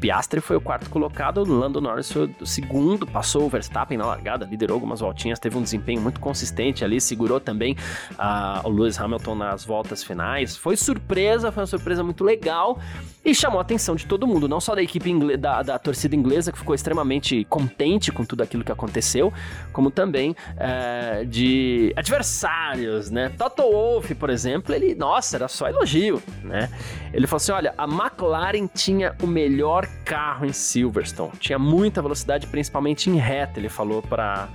Piastri 0.00 0.40
foi 0.40 0.56
o 0.56 0.60
quarto 0.60 0.90
colocado, 0.90 1.38
o 1.38 1.44
Lando 1.44 1.80
Norris 1.80 2.10
foi 2.10 2.34
o 2.40 2.46
segundo, 2.46 3.06
passou 3.06 3.44
o 3.44 3.48
Verstappen 3.48 3.96
na 3.96 4.06
largada, 4.06 4.46
liderou 4.46 4.74
algumas 4.74 5.00
voltinhas, 5.00 5.38
teve 5.38 5.56
um 5.56 5.62
desempenho 5.62 6.00
muito 6.00 6.20
consistente 6.20 6.84
ali, 6.84 7.00
segurou 7.00 7.40
também 7.40 7.76
uh, 8.12 8.66
o 8.66 8.70
Lewis 8.70 8.98
Hamilton 8.98 9.34
nas 9.34 9.64
voltas 9.64 10.02
finais. 10.02 10.56
Foi 10.56 10.76
surpresa, 10.76 11.52
foi 11.52 11.62
uma 11.62 11.66
surpresa 11.66 12.02
muito 12.02 12.24
legal 12.24 12.78
e 13.24 13.34
chamou 13.34 13.58
a 13.58 13.62
atenção 13.62 13.94
de 13.94 14.06
todo 14.06 14.26
mundo, 14.26 14.48
não 14.48 14.60
só 14.60 14.74
da 14.74 14.82
equipe 14.82 15.12
da, 15.36 15.62
da 15.62 15.78
torcida 15.78 16.14
inglesa, 16.16 16.50
que 16.50 16.58
ficou 16.58 16.74
extremamente 16.74 17.44
contente 17.44 18.10
com 18.10 18.24
tudo 18.24 18.42
aquilo 18.42 18.64
que 18.64 18.72
aconteceu, 18.72 19.32
como 19.72 19.90
também 19.90 20.34
é, 20.56 21.24
de 21.24 21.92
adversários, 21.96 23.10
né? 23.10 23.30
Toto 23.36 23.62
Wolff, 23.62 24.14
por 24.14 24.30
exemplo, 24.30 24.74
ele, 24.74 24.94
nossa, 24.94 25.36
era 25.36 25.48
só 25.48 25.68
elogio, 25.68 26.22
né? 26.42 26.68
Ele 27.12 27.26
falou 27.26 27.38
assim: 27.38 27.52
olha, 27.52 27.74
a 27.76 27.84
McLaren 27.84 28.66
tinha 28.66 29.14
o 29.22 29.26
melhor 29.26 29.86
carro 30.04 30.46
em 30.46 30.52
Silverstone, 30.52 31.32
tinha 31.38 31.58
muita 31.58 32.02
velocidade, 32.02 32.46
principalmente 32.46 33.10
em 33.10 33.16
reta, 33.16 33.58
ele 33.58 33.68
falou 33.68 34.02
para 34.02 34.48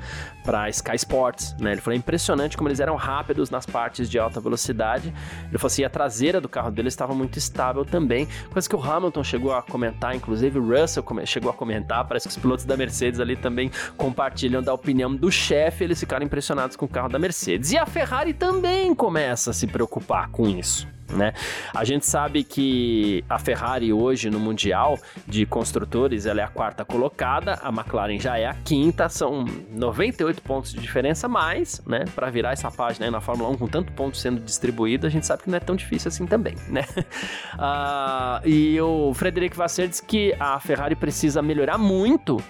para 0.44 0.70
Sky 0.70 0.96
Sports, 0.98 1.56
né? 1.60 1.72
Ele 1.72 1.82
falou 1.82 1.96
é 1.96 1.98
impressionante 1.98 2.58
como 2.58 2.68
eles 2.68 2.80
eram 2.80 2.96
rápidos 2.96 3.50
nas 3.50 3.66
partes 3.66 4.10
de 4.10 4.20
alta 4.20 4.40
velocidade. 4.40 5.14
Ele 5.48 5.58
falou 5.58 5.68
assim, 5.68 5.84
a 5.84 5.90
traseira 5.90 6.42
do 6.42 6.50
carro 6.50 6.70
dele 6.70 6.90
estava 6.90 7.14
muito 7.16 7.38
estável 7.38 7.86
também, 7.86 8.28
coisa 8.52 8.68
que 8.68 8.76
o 8.76 8.84
Hamilton 8.84 9.24
chegou 9.24 9.54
a 9.54 9.62
comentar, 9.62 10.16
inclusive 10.16 10.60
o 10.60 10.68
Russell 10.68 11.04
chegou 11.26 11.50
a 11.50 11.54
comentar, 11.54 12.06
parece 12.06 12.28
que 12.28 12.36
os 12.36 12.38
pilotos 12.38 12.66
da 12.66 12.76
Mercedes 12.76 13.20
ali 13.20 13.36
também 13.36 13.72
compartilham 13.96 14.62
da 14.62 14.74
opinião 14.74 15.16
do 15.16 15.32
chefe, 15.32 15.83
eles 15.84 16.00
ficaram 16.00 16.26
impressionados 16.26 16.76
com 16.76 16.86
o 16.86 16.90
carro 16.90 17.10
da 17.10 17.20
Mercedes. 17.20 17.72
E 17.72 17.78
a 17.78 17.86
Ferrari 17.86 18.34
também 18.34 18.94
começa 18.94 19.52
a 19.52 19.54
se 19.54 19.68
preocupar 19.68 20.30
com 20.30 20.48
isso 20.48 20.88
né? 21.14 21.34
A 21.74 21.84
gente 21.84 22.06
sabe 22.06 22.44
que 22.44 23.24
a 23.30 23.40
Ferrari 23.40 23.94
hoje 23.94 24.30
no 24.30 24.40
Mundial 24.40 24.98
de 25.28 25.46
Construtores 25.46 26.26
ela 26.26 26.42
é 26.42 26.44
a 26.44 26.48
quarta 26.48 26.84
colocada, 26.84 27.60
a 27.62 27.70
McLaren 27.70 28.20
já 28.20 28.38
é 28.38 28.46
a 28.46 28.54
quinta, 28.54 29.08
são 29.08 29.46
98 29.72 30.42
pontos 30.42 30.74
de 30.74 30.80
diferença, 30.80 31.28
mas, 31.28 31.82
né, 31.86 32.06
para 32.14 32.30
virar 32.30 32.52
essa 32.52 32.70
página 32.72 33.10
na 33.10 33.22
Fórmula 33.22 33.50
1 33.50 33.58
com 33.58 33.68
tanto 33.68 33.92
ponto 33.94 34.18
sendo 34.18 34.42
distribuído, 34.42 35.08
a 35.08 35.10
gente 35.10 35.26
sabe 35.26 35.44
que 35.44 35.50
não 35.50 35.58
é 35.58 35.62
tão 35.62 35.76
difícil 35.76 36.10
assim 36.10 36.26
também, 36.26 36.56
né? 36.68 36.86
uh, 37.56 38.46
e 38.48 38.80
o 38.82 39.14
Frederico 39.14 39.56
Vasseur 39.56 39.88
diz 39.88 40.00
que 40.00 40.36
a 40.40 40.60
Ferrari 40.60 40.96
precisa 40.96 41.42
melhorar 41.42 41.78
muito 41.78 42.42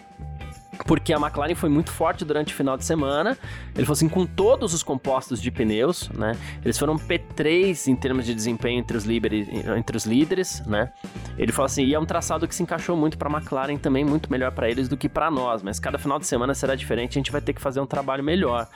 porque 0.86 1.13
a 1.13 1.18
McLaren 1.18 1.56
foi 1.56 1.70
muito 1.70 1.92
forte 1.92 2.25
durante 2.25 2.53
o 2.53 2.56
final 2.56 2.77
de 2.77 2.86
semana. 2.86 3.38
Ele 3.75 3.86
falou 3.86 3.94
assim, 3.94 4.10
com 4.10 4.25
todos 4.25 4.74
os 4.74 4.84
compostos 4.84 5.42
de 5.42 5.51
pneus, 5.51 6.10
né? 6.10 6.38
Eles 6.63 6.77
foram 6.77 6.98
P3 7.34 7.88
em 7.88 7.96
termos 7.96 8.25
de 8.25 8.34
desempenho 8.34 8.80
entre 8.80 8.96
os, 8.96 9.04
líderes, 9.04 9.48
entre 9.78 9.98
os 9.98 10.06
líderes, 10.06 10.63
né? 10.66 10.92
Ele 11.38 11.52
falou 11.52 11.66
assim, 11.66 11.84
e 11.84 11.94
é 11.94 12.00
um 12.00 12.06
traçado 12.06 12.48
que 12.48 12.56
se 12.56 12.62
encaixou 12.63 12.96
muito 12.96 13.18
para 13.18 13.30
McLaren 13.30 13.78
também, 13.78 14.06
muito 14.06 14.32
melhor 14.32 14.52
para 14.52 14.70
eles 14.70 14.88
do 14.88 14.96
que 14.96 15.10
para 15.10 15.30
nós, 15.32 15.63
mas 15.63 15.80
cada 15.80 15.98
final 15.98 16.20
de 16.20 16.28
semana 16.28 16.54
será 16.54 16.75
diferente, 16.75 17.18
a 17.18 17.20
gente 17.20 17.32
vai 17.32 17.42
ter 17.42 17.54
que 17.54 17.62
fazer 17.62 17.80
um 17.80 17.86
trabalho 17.86 18.24
melhor. 18.24 18.68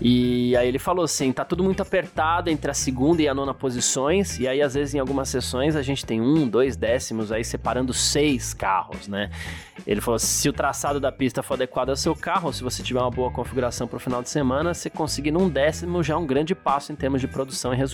E 0.00 0.56
aí 0.56 0.66
ele 0.66 0.78
falou 0.78 1.04
assim, 1.04 1.30
tá 1.30 1.44
tudo 1.44 1.62
muito 1.62 1.82
apertado 1.82 2.48
entre 2.48 2.70
a 2.70 2.74
segunda 2.74 3.20
e 3.20 3.28
a 3.28 3.34
nona 3.34 3.52
posições, 3.52 4.38
e 4.38 4.48
aí 4.48 4.62
às 4.62 4.74
vezes 4.74 4.94
em 4.94 4.98
algumas 4.98 5.28
sessões 5.28 5.76
a 5.76 5.82
gente 5.82 6.06
tem 6.06 6.20
um, 6.20 6.48
dois 6.48 6.74
décimos 6.76 7.30
aí 7.30 7.44
separando 7.44 7.92
seis 7.92 8.54
carros, 8.54 9.06
né? 9.06 9.30
Ele 9.86 10.00
falou, 10.00 10.18
se 10.18 10.48
o 10.48 10.52
traçado 10.52 11.00
da 11.00 11.10
pista 11.10 11.42
for 11.42 11.54
adequada 11.54 11.92
ao 11.92 11.96
seu 11.96 12.14
carro, 12.14 12.52
se 12.52 12.62
você 12.62 12.82
tiver 12.82 13.00
uma 13.00 13.10
boa 13.10 13.30
configuração 13.30 13.86
para 13.86 13.96
o 13.96 14.00
final 14.00 14.22
de 14.22 14.28
semana, 14.28 14.74
você 14.74 14.88
conseguir 14.90 15.30
num 15.30 15.48
décimo 15.48 16.02
já 16.02 16.16
um 16.16 16.26
grande 16.26 16.54
passo 16.54 16.92
em 16.92 16.96
termos 16.96 17.20
de 17.20 17.28
produção 17.28 17.72
e 17.72 17.76
resultado, 17.76 17.89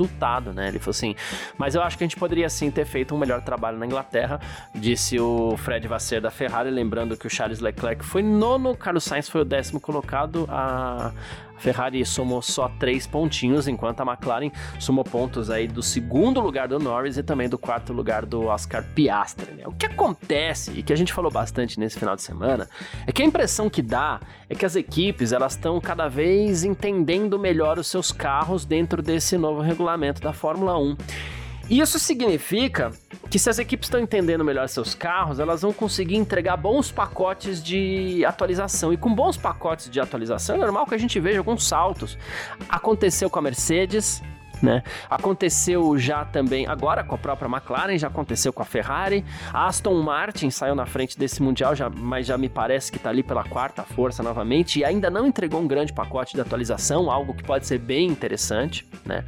né? 0.52 0.68
Ele 0.68 0.78
falou 0.78 0.90
assim, 0.90 1.14
mas 1.56 1.74
eu 1.74 1.82
acho 1.82 1.96
que 1.96 2.04
a 2.04 2.06
gente 2.06 2.16
poderia 2.16 2.48
sim 2.48 2.70
ter 2.70 2.84
feito 2.84 3.14
um 3.14 3.18
melhor 3.18 3.42
trabalho 3.42 3.78
na 3.78 3.86
Inglaterra, 3.86 4.40
disse 4.74 5.18
o 5.18 5.56
Fred 5.56 5.86
Vasser 5.88 6.20
da 6.20 6.30
Ferrari, 6.30 6.70
lembrando 6.70 7.16
que 7.16 7.26
o 7.26 7.30
Charles 7.30 7.60
Leclerc 7.60 8.04
foi 8.04 8.22
nono, 8.22 8.76
Carlos 8.76 9.04
Sainz 9.04 9.28
foi 9.28 9.42
o 9.42 9.44
décimo 9.44 9.80
colocado, 9.80 10.46
a 10.48 11.12
a 11.56 11.60
Ferrari 11.60 12.04
somou 12.04 12.42
só 12.42 12.68
três 12.78 13.06
pontinhos, 13.06 13.66
enquanto 13.66 14.00
a 14.00 14.04
McLaren 14.04 14.50
somou 14.78 15.04
pontos 15.04 15.50
aí 15.50 15.66
do 15.66 15.82
segundo 15.82 16.40
lugar 16.40 16.68
do 16.68 16.78
Norris 16.78 17.16
e 17.16 17.22
também 17.22 17.48
do 17.48 17.58
quarto 17.58 17.92
lugar 17.92 18.26
do 18.26 18.46
Oscar 18.46 18.84
Piastri. 18.94 19.52
Né? 19.52 19.64
O 19.66 19.72
que 19.72 19.86
acontece, 19.86 20.72
e 20.72 20.82
que 20.82 20.92
a 20.92 20.96
gente 20.96 21.12
falou 21.12 21.30
bastante 21.30 21.80
nesse 21.80 21.98
final 21.98 22.14
de 22.14 22.22
semana, 22.22 22.68
é 23.06 23.12
que 23.12 23.22
a 23.22 23.25
impressão 23.25 23.70
que 23.70 23.80
dá 23.82 24.20
é 24.48 24.54
que 24.54 24.66
as 24.66 24.76
equipes 24.76 25.32
elas 25.32 25.52
estão 25.52 25.80
cada 25.80 26.08
vez 26.08 26.64
entendendo 26.64 27.38
melhor 27.38 27.78
os 27.78 27.86
seus 27.86 28.12
carros 28.12 28.64
dentro 28.64 29.02
desse 29.02 29.38
novo 29.38 29.60
regulamento 29.60 30.20
da 30.20 30.32
Fórmula 30.32 30.78
1. 30.78 30.96
Isso 31.68 31.99
significa 31.99 32.92
que 33.28 33.38
se 33.38 33.50
as 33.50 33.58
equipes 33.58 33.87
estão 33.87 34.00
entendendo 34.00 34.44
melhor 34.44 34.68
seus 34.68 34.94
carros, 34.94 35.40
elas 35.40 35.62
vão 35.62 35.73
conseguir 35.73 36.16
entregar 36.16 36.56
bons 36.56 36.92
pacotes 36.92 37.62
de 37.62 38.25
atualização. 38.25 38.92
E 38.92 38.96
com 38.96 39.12
bons 39.12 39.37
pacotes 39.37 39.90
de 39.90 40.00
atualização, 40.00 40.56
é 40.56 40.58
normal 40.58 40.87
que 40.87 40.94
a 40.94 40.99
gente 40.99 41.18
veja 41.18 41.38
alguns 41.38 41.66
saltos. 41.66 42.16
Aconteceu 42.68 43.28
com 43.28 43.40
a 43.40 43.42
Mercedes, 43.42 44.23
né? 44.62 44.82
Aconteceu 45.11 45.99
já 45.99 46.25
também 46.25 46.66
agora 46.66 47.02
com 47.02 47.14
a 47.14 47.18
própria 47.18 47.49
McLaren, 47.49 47.99
já 47.99 48.06
aconteceu 48.06 48.52
com 48.52 48.62
a 48.62 48.64
Ferrari. 48.64 49.25
A 49.52 49.66
Aston 49.66 50.00
Martin 50.02 50.50
saiu 50.50 50.75
na 50.75 50.87
frente 50.87 51.18
desse 51.18 51.42
mundial, 51.42 51.75
já, 51.75 51.90
mas 51.90 52.26
já 52.26 52.38
me 52.38 52.49
parece 52.49 52.90
que 52.90 52.96
está 52.96 53.11
ali 53.11 53.23
pela 53.23 53.44
quarta 53.44 53.82
força 53.82 54.23
novamente 54.23 54.78
e 54.78 54.85
ainda 54.85 55.11
não 55.11 55.26
entregou 55.26 55.61
um 55.61 55.66
grande 55.66 55.92
pacote 55.92 56.35
de 56.35 56.40
atualização, 56.40 57.11
algo 57.11 57.35
que 57.35 57.42
pode 57.42 57.66
ser 57.66 57.78
bem 57.78 58.06
interessante, 58.06 58.87
né? 59.04 59.25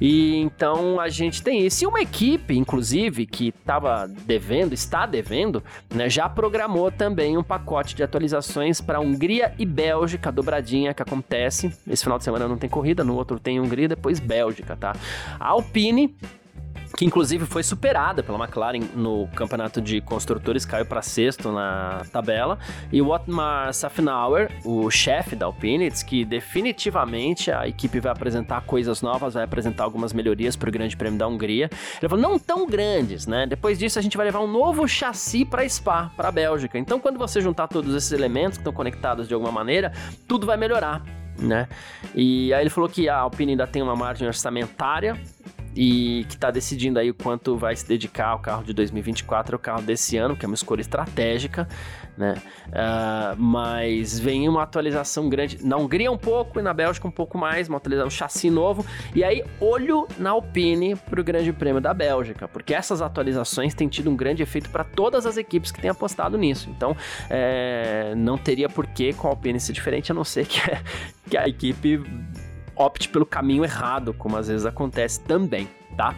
E 0.00 0.36
então 0.36 1.00
a 1.00 1.08
gente 1.08 1.42
tem 1.42 1.66
isso. 1.66 1.84
E 1.84 1.86
uma 1.86 2.00
equipe, 2.00 2.56
inclusive, 2.56 3.26
que 3.26 3.48
estava 3.48 4.06
devendo, 4.06 4.72
está 4.72 5.06
devendo, 5.06 5.62
né, 5.94 6.08
já 6.08 6.28
programou 6.28 6.90
também 6.90 7.36
um 7.36 7.42
pacote 7.42 7.94
de 7.94 8.02
atualizações 8.02 8.80
para 8.80 9.00
Hungria 9.00 9.54
e 9.58 9.66
Bélgica, 9.66 10.30
dobradinha 10.32 10.94
que 10.94 11.02
acontece. 11.02 11.72
Esse 11.88 12.02
final 12.02 12.18
de 12.18 12.24
semana 12.24 12.48
não 12.48 12.56
tem 12.56 12.68
corrida, 12.68 13.04
no 13.04 13.14
outro 13.14 13.38
tem 13.38 13.60
Hungria, 13.60 13.88
depois 13.88 14.20
Bélgica, 14.20 14.76
tá? 14.76 14.94
A 15.38 15.48
Alpine 15.48 16.14
que 16.96 17.04
inclusive 17.04 17.44
foi 17.44 17.62
superada 17.62 18.22
pela 18.22 18.38
McLaren 18.38 18.80
no 18.94 19.26
campeonato 19.28 19.80
de 19.80 20.00
construtores, 20.00 20.64
caiu 20.64 20.86
para 20.86 21.02
sexto 21.02 21.50
na 21.50 22.02
tabela. 22.12 22.58
E 22.92 23.02
o 23.02 23.08
Otmar 23.08 23.72
Safnauer, 23.74 24.50
o 24.64 24.90
chefe 24.90 25.34
da 25.34 25.46
Alpine, 25.46 25.90
diz 25.90 26.02
que 26.02 26.24
definitivamente 26.24 27.50
a 27.50 27.66
equipe 27.66 27.98
vai 27.98 28.12
apresentar 28.12 28.62
coisas 28.62 29.02
novas, 29.02 29.34
vai 29.34 29.44
apresentar 29.44 29.84
algumas 29.84 30.12
melhorias 30.12 30.54
para 30.56 30.68
o 30.68 30.72
Grande 30.72 30.96
Prêmio 30.96 31.18
da 31.18 31.26
Hungria. 31.26 31.68
Ele 32.00 32.08
falou, 32.08 32.22
não 32.22 32.38
tão 32.38 32.66
grandes, 32.66 33.26
né? 33.26 33.46
Depois 33.46 33.78
disso 33.78 33.98
a 33.98 34.02
gente 34.02 34.16
vai 34.16 34.26
levar 34.26 34.40
um 34.40 34.50
novo 34.50 34.86
chassi 34.86 35.44
para 35.44 35.68
Spa, 35.68 36.10
para 36.16 36.28
a 36.28 36.32
Bélgica. 36.32 36.78
Então 36.78 37.00
quando 37.00 37.18
você 37.18 37.40
juntar 37.40 37.68
todos 37.68 37.94
esses 37.94 38.12
elementos 38.12 38.56
que 38.56 38.60
estão 38.60 38.72
conectados 38.72 39.26
de 39.26 39.34
alguma 39.34 39.52
maneira, 39.52 39.92
tudo 40.28 40.46
vai 40.46 40.56
melhorar 40.56 41.02
né? 41.36 41.68
E 42.14 42.54
aí 42.54 42.62
ele 42.62 42.70
falou 42.70 42.88
que 42.88 43.08
a 43.08 43.16
Alpine 43.16 43.52
ainda 43.52 43.66
tem 43.66 43.82
uma 43.82 43.96
margem 43.96 44.26
orçamentária 44.26 45.20
e 45.74 46.24
que 46.28 46.34
está 46.34 46.50
decidindo 46.50 46.98
aí 46.98 47.10
o 47.10 47.14
quanto 47.14 47.56
vai 47.56 47.74
se 47.74 47.86
dedicar 47.86 48.28
ao 48.28 48.38
carro 48.38 48.62
de 48.62 48.72
2024 48.72 49.56
ao 49.56 49.58
carro 49.58 49.82
desse 49.82 50.16
ano, 50.16 50.36
que 50.36 50.44
é 50.44 50.48
uma 50.48 50.54
escolha 50.54 50.80
estratégica, 50.80 51.68
né? 52.16 52.34
Uh, 52.68 53.36
mas 53.36 54.18
vem 54.18 54.48
uma 54.48 54.62
atualização 54.62 55.28
grande 55.28 55.64
na 55.64 55.76
Hungria 55.76 56.10
um 56.10 56.18
pouco 56.18 56.60
e 56.60 56.62
na 56.62 56.72
Bélgica 56.72 57.06
um 57.08 57.10
pouco 57.10 57.36
mais, 57.36 57.68
uma 57.68 57.78
atualização, 57.78 58.06
um 58.06 58.10
chassi 58.10 58.50
novo. 58.50 58.86
E 59.14 59.24
aí, 59.24 59.44
olho 59.60 60.06
na 60.18 60.30
Alpine 60.30 60.94
para 60.96 61.20
o 61.20 61.24
Grande 61.24 61.52
Prêmio 61.52 61.80
da 61.80 61.92
Bélgica, 61.92 62.46
porque 62.46 62.72
essas 62.72 63.02
atualizações 63.02 63.74
têm 63.74 63.88
tido 63.88 64.10
um 64.10 64.16
grande 64.16 64.42
efeito 64.42 64.70
para 64.70 64.84
todas 64.84 65.26
as 65.26 65.36
equipes 65.36 65.72
que 65.72 65.80
têm 65.80 65.90
apostado 65.90 66.38
nisso. 66.38 66.70
Então, 66.70 66.96
é, 67.28 68.14
não 68.16 68.38
teria 68.38 68.68
por 68.68 68.86
que 68.86 69.12
com 69.12 69.26
a 69.26 69.30
Alpine 69.30 69.58
ser 69.58 69.72
diferente, 69.72 70.12
a 70.12 70.14
não 70.14 70.24
ser 70.24 70.46
que, 70.46 70.60
que 71.28 71.36
a 71.36 71.48
equipe 71.48 72.00
opte 72.76 73.08
pelo 73.08 73.26
caminho 73.26 73.64
errado, 73.64 74.14
como 74.14 74.36
às 74.36 74.48
vezes 74.48 74.66
acontece 74.66 75.20
também, 75.20 75.68
tá? 75.96 76.14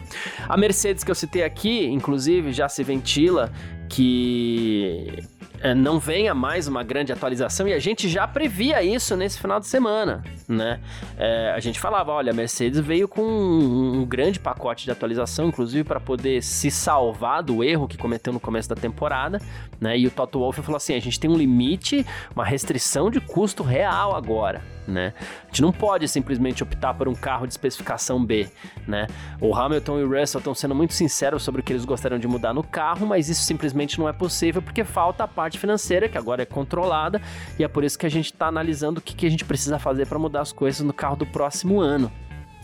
A 0.47 0.57
Mercedes 0.57 1.03
que 1.03 1.11
eu 1.11 1.15
citei 1.15 1.43
aqui, 1.43 1.85
inclusive, 1.85 2.51
já 2.51 2.67
se 2.67 2.83
ventila 2.83 3.51
que 3.89 5.23
é, 5.59 5.73
não 5.73 5.99
venha 5.99 6.35
mais 6.35 6.67
uma 6.67 6.83
grande 6.83 7.11
atualização 7.11 7.67
e 7.67 7.73
a 7.73 7.79
gente 7.79 8.07
já 8.07 8.27
previa 8.27 8.83
isso 8.83 9.15
nesse 9.15 9.39
final 9.39 9.59
de 9.59 9.67
semana, 9.67 10.23
né? 10.47 10.79
É, 11.17 11.51
a 11.55 11.59
gente 11.59 11.79
falava, 11.79 12.11
olha, 12.11 12.31
a 12.31 12.35
Mercedes 12.35 12.79
veio 12.79 13.07
com 13.07 13.21
um, 13.21 14.01
um 14.01 14.05
grande 14.05 14.39
pacote 14.39 14.85
de 14.85 14.91
atualização, 14.91 15.47
inclusive 15.47 15.83
para 15.83 15.99
poder 15.99 16.43
se 16.43 16.69
salvar 16.69 17.41
do 17.41 17.63
erro 17.63 17.87
que 17.87 17.97
cometeu 17.97 18.31
no 18.31 18.39
começo 18.39 18.69
da 18.69 18.75
temporada, 18.75 19.41
né? 19.79 19.97
E 19.97 20.05
o 20.05 20.11
Toto 20.11 20.39
Wolff 20.39 20.61
falou 20.61 20.77
assim, 20.77 20.93
a 20.93 20.99
gente 20.99 21.19
tem 21.19 21.29
um 21.29 21.37
limite, 21.37 22.05
uma 22.35 22.45
restrição 22.45 23.09
de 23.09 23.19
custo 23.19 23.63
real 23.63 24.15
agora, 24.15 24.61
né? 24.87 25.13
A 25.43 25.47
gente 25.47 25.61
não 25.61 25.71
pode 25.71 26.07
simplesmente 26.07 26.63
optar 26.63 26.93
por 26.93 27.07
um 27.07 27.13
carro 27.13 27.45
de 27.45 27.53
especificação 27.53 28.23
B, 28.23 28.49
né? 28.87 29.07
O 29.41 29.53
Hamilton 29.55 29.99
e 29.99 30.03
o 30.03 30.19
Russell 30.19 30.39
estão 30.39 30.55
sendo 30.55 30.73
muito 30.73 30.93
sinceros 30.93 31.43
sobre 31.43 31.61
o 31.61 31.63
que 31.63 31.73
eles 31.73 31.85
gostariam 31.85 32.19
de 32.19 32.27
mudar 32.27 32.53
no 32.53 32.63
carro, 32.63 33.05
mas 33.05 33.29
isso 33.29 33.43
simplesmente 33.43 33.99
não 33.99 34.07
é 34.07 34.13
possível 34.13 34.61
porque 34.61 34.83
falta 34.83 35.23
a 35.23 35.27
parte 35.27 35.59
financeira, 35.59 36.07
que 36.07 36.17
agora 36.17 36.43
é 36.43 36.45
controlada, 36.45 37.21
e 37.59 37.63
é 37.63 37.67
por 37.67 37.83
isso 37.83 37.99
que 37.99 38.05
a 38.05 38.09
gente 38.09 38.31
está 38.31 38.47
analisando 38.47 38.99
o 38.99 39.01
que, 39.01 39.13
que 39.13 39.25
a 39.25 39.29
gente 39.29 39.45
precisa 39.45 39.77
fazer 39.77 40.07
para 40.07 40.17
mudar 40.17 40.41
as 40.41 40.51
coisas 40.51 40.81
no 40.81 40.93
carro 40.93 41.15
do 41.15 41.25
próximo 41.25 41.81
ano, 41.81 42.11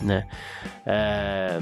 né? 0.00 0.26
É 0.86 1.60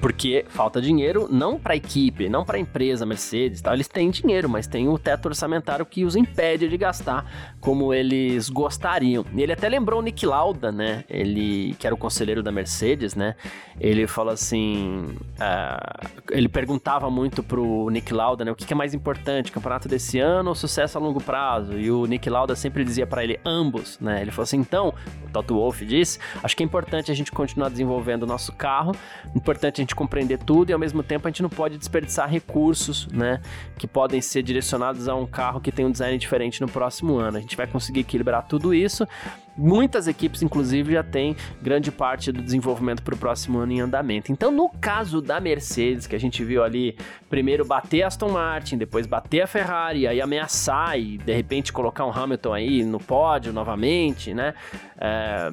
porque 0.00 0.44
falta 0.48 0.80
dinheiro 0.80 1.28
não 1.30 1.58
para 1.58 1.74
a 1.74 1.76
equipe, 1.76 2.28
não 2.28 2.44
para 2.44 2.56
a 2.56 2.60
empresa 2.60 3.06
Mercedes, 3.06 3.60
tá? 3.60 3.72
eles 3.72 3.88
têm 3.88 4.10
dinheiro, 4.10 4.48
mas 4.48 4.66
tem 4.66 4.88
o 4.88 4.98
teto 4.98 5.26
orçamentário 5.26 5.84
que 5.86 6.04
os 6.04 6.16
impede 6.16 6.68
de 6.68 6.76
gastar 6.76 7.56
como 7.60 7.92
eles 7.92 8.48
gostariam. 8.48 9.24
E 9.34 9.42
ele 9.42 9.52
até 9.52 9.68
lembrou 9.68 10.00
o 10.00 10.02
Nick 10.02 10.24
Lauda, 10.26 10.70
né? 10.70 11.04
Ele 11.08 11.74
que 11.78 11.86
era 11.86 11.94
o 11.94 11.98
conselheiro 11.98 12.42
da 12.42 12.52
Mercedes, 12.52 13.14
né? 13.14 13.34
Ele 13.80 14.06
falou 14.06 14.32
assim, 14.32 15.04
uh, 15.38 16.08
ele 16.30 16.48
perguntava 16.48 17.10
muito 17.10 17.42
pro 17.42 17.90
Nick 17.90 18.12
Lauda, 18.12 18.44
né? 18.44 18.52
O 18.52 18.54
que, 18.54 18.64
que 18.64 18.72
é 18.72 18.76
mais 18.76 18.94
importante, 18.94 19.52
campeonato 19.52 19.88
desse 19.88 20.18
ano 20.18 20.50
ou 20.50 20.54
sucesso 20.54 20.96
a 20.96 21.00
longo 21.00 21.20
prazo? 21.20 21.78
E 21.78 21.90
o 21.90 22.06
Nick 22.06 22.28
Lauda 22.30 22.54
sempre 22.56 22.84
dizia 22.84 23.06
para 23.06 23.22
ele 23.22 23.38
ambos, 23.44 23.98
né? 24.00 24.22
Ele 24.22 24.30
falou 24.30 24.44
assim, 24.44 24.58
então, 24.58 24.94
o 25.26 25.30
Toto 25.30 25.54
Wolff 25.54 25.84
disse, 25.84 26.18
acho 26.42 26.56
que 26.56 26.62
é 26.62 26.66
importante 26.66 27.10
a 27.10 27.14
gente 27.14 27.32
continuar 27.32 27.68
desenvolvendo 27.68 28.22
o 28.22 28.26
nosso 28.26 28.52
carro, 28.52 28.94
importante 29.34 29.80
a 29.80 29.84
gente 29.86 29.94
compreender 29.94 30.38
tudo 30.38 30.70
e 30.70 30.72
ao 30.72 30.78
mesmo 30.78 31.02
tempo 31.02 31.26
a 31.26 31.30
gente 31.30 31.42
não 31.42 31.48
pode 31.48 31.78
desperdiçar 31.78 32.28
recursos, 32.28 33.06
né, 33.08 33.40
que 33.78 33.86
podem 33.86 34.20
ser 34.20 34.42
direcionados 34.42 35.08
a 35.08 35.14
um 35.14 35.26
carro 35.26 35.60
que 35.60 35.72
tem 35.72 35.86
um 35.86 35.90
design 35.90 36.18
diferente 36.18 36.60
no 36.60 36.68
próximo 36.68 37.16
ano. 37.16 37.38
A 37.38 37.40
gente 37.40 37.56
vai 37.56 37.66
conseguir 37.66 38.00
equilibrar 38.00 38.46
tudo 38.46 38.74
isso 38.74 39.06
Muitas 39.56 40.06
equipes, 40.06 40.42
inclusive, 40.42 40.92
já 40.92 41.02
têm 41.02 41.36
grande 41.62 41.90
parte 41.90 42.30
do 42.30 42.42
desenvolvimento 42.42 43.02
para 43.02 43.14
o 43.14 43.18
próximo 43.18 43.58
ano 43.58 43.72
em 43.72 43.80
andamento. 43.80 44.30
Então, 44.30 44.50
no 44.50 44.68
caso 44.68 45.22
da 45.22 45.40
Mercedes, 45.40 46.06
que 46.06 46.14
a 46.14 46.20
gente 46.20 46.44
viu 46.44 46.62
ali, 46.62 46.96
primeiro 47.30 47.64
bater 47.64 48.02
a 48.02 48.08
Aston 48.08 48.28
Martin, 48.28 48.76
depois 48.76 49.06
bater 49.06 49.42
a 49.42 49.46
Ferrari, 49.46 50.06
aí 50.06 50.20
ameaçar 50.20 50.98
e 50.98 51.18
de 51.18 51.34
repente 51.34 51.72
colocar 51.72 52.04
um 52.04 52.12
Hamilton 52.12 52.52
aí 52.52 52.84
no 52.84 52.98
pódio 52.98 53.52
novamente, 53.52 54.34
né? 54.34 54.54
É, 54.98 55.50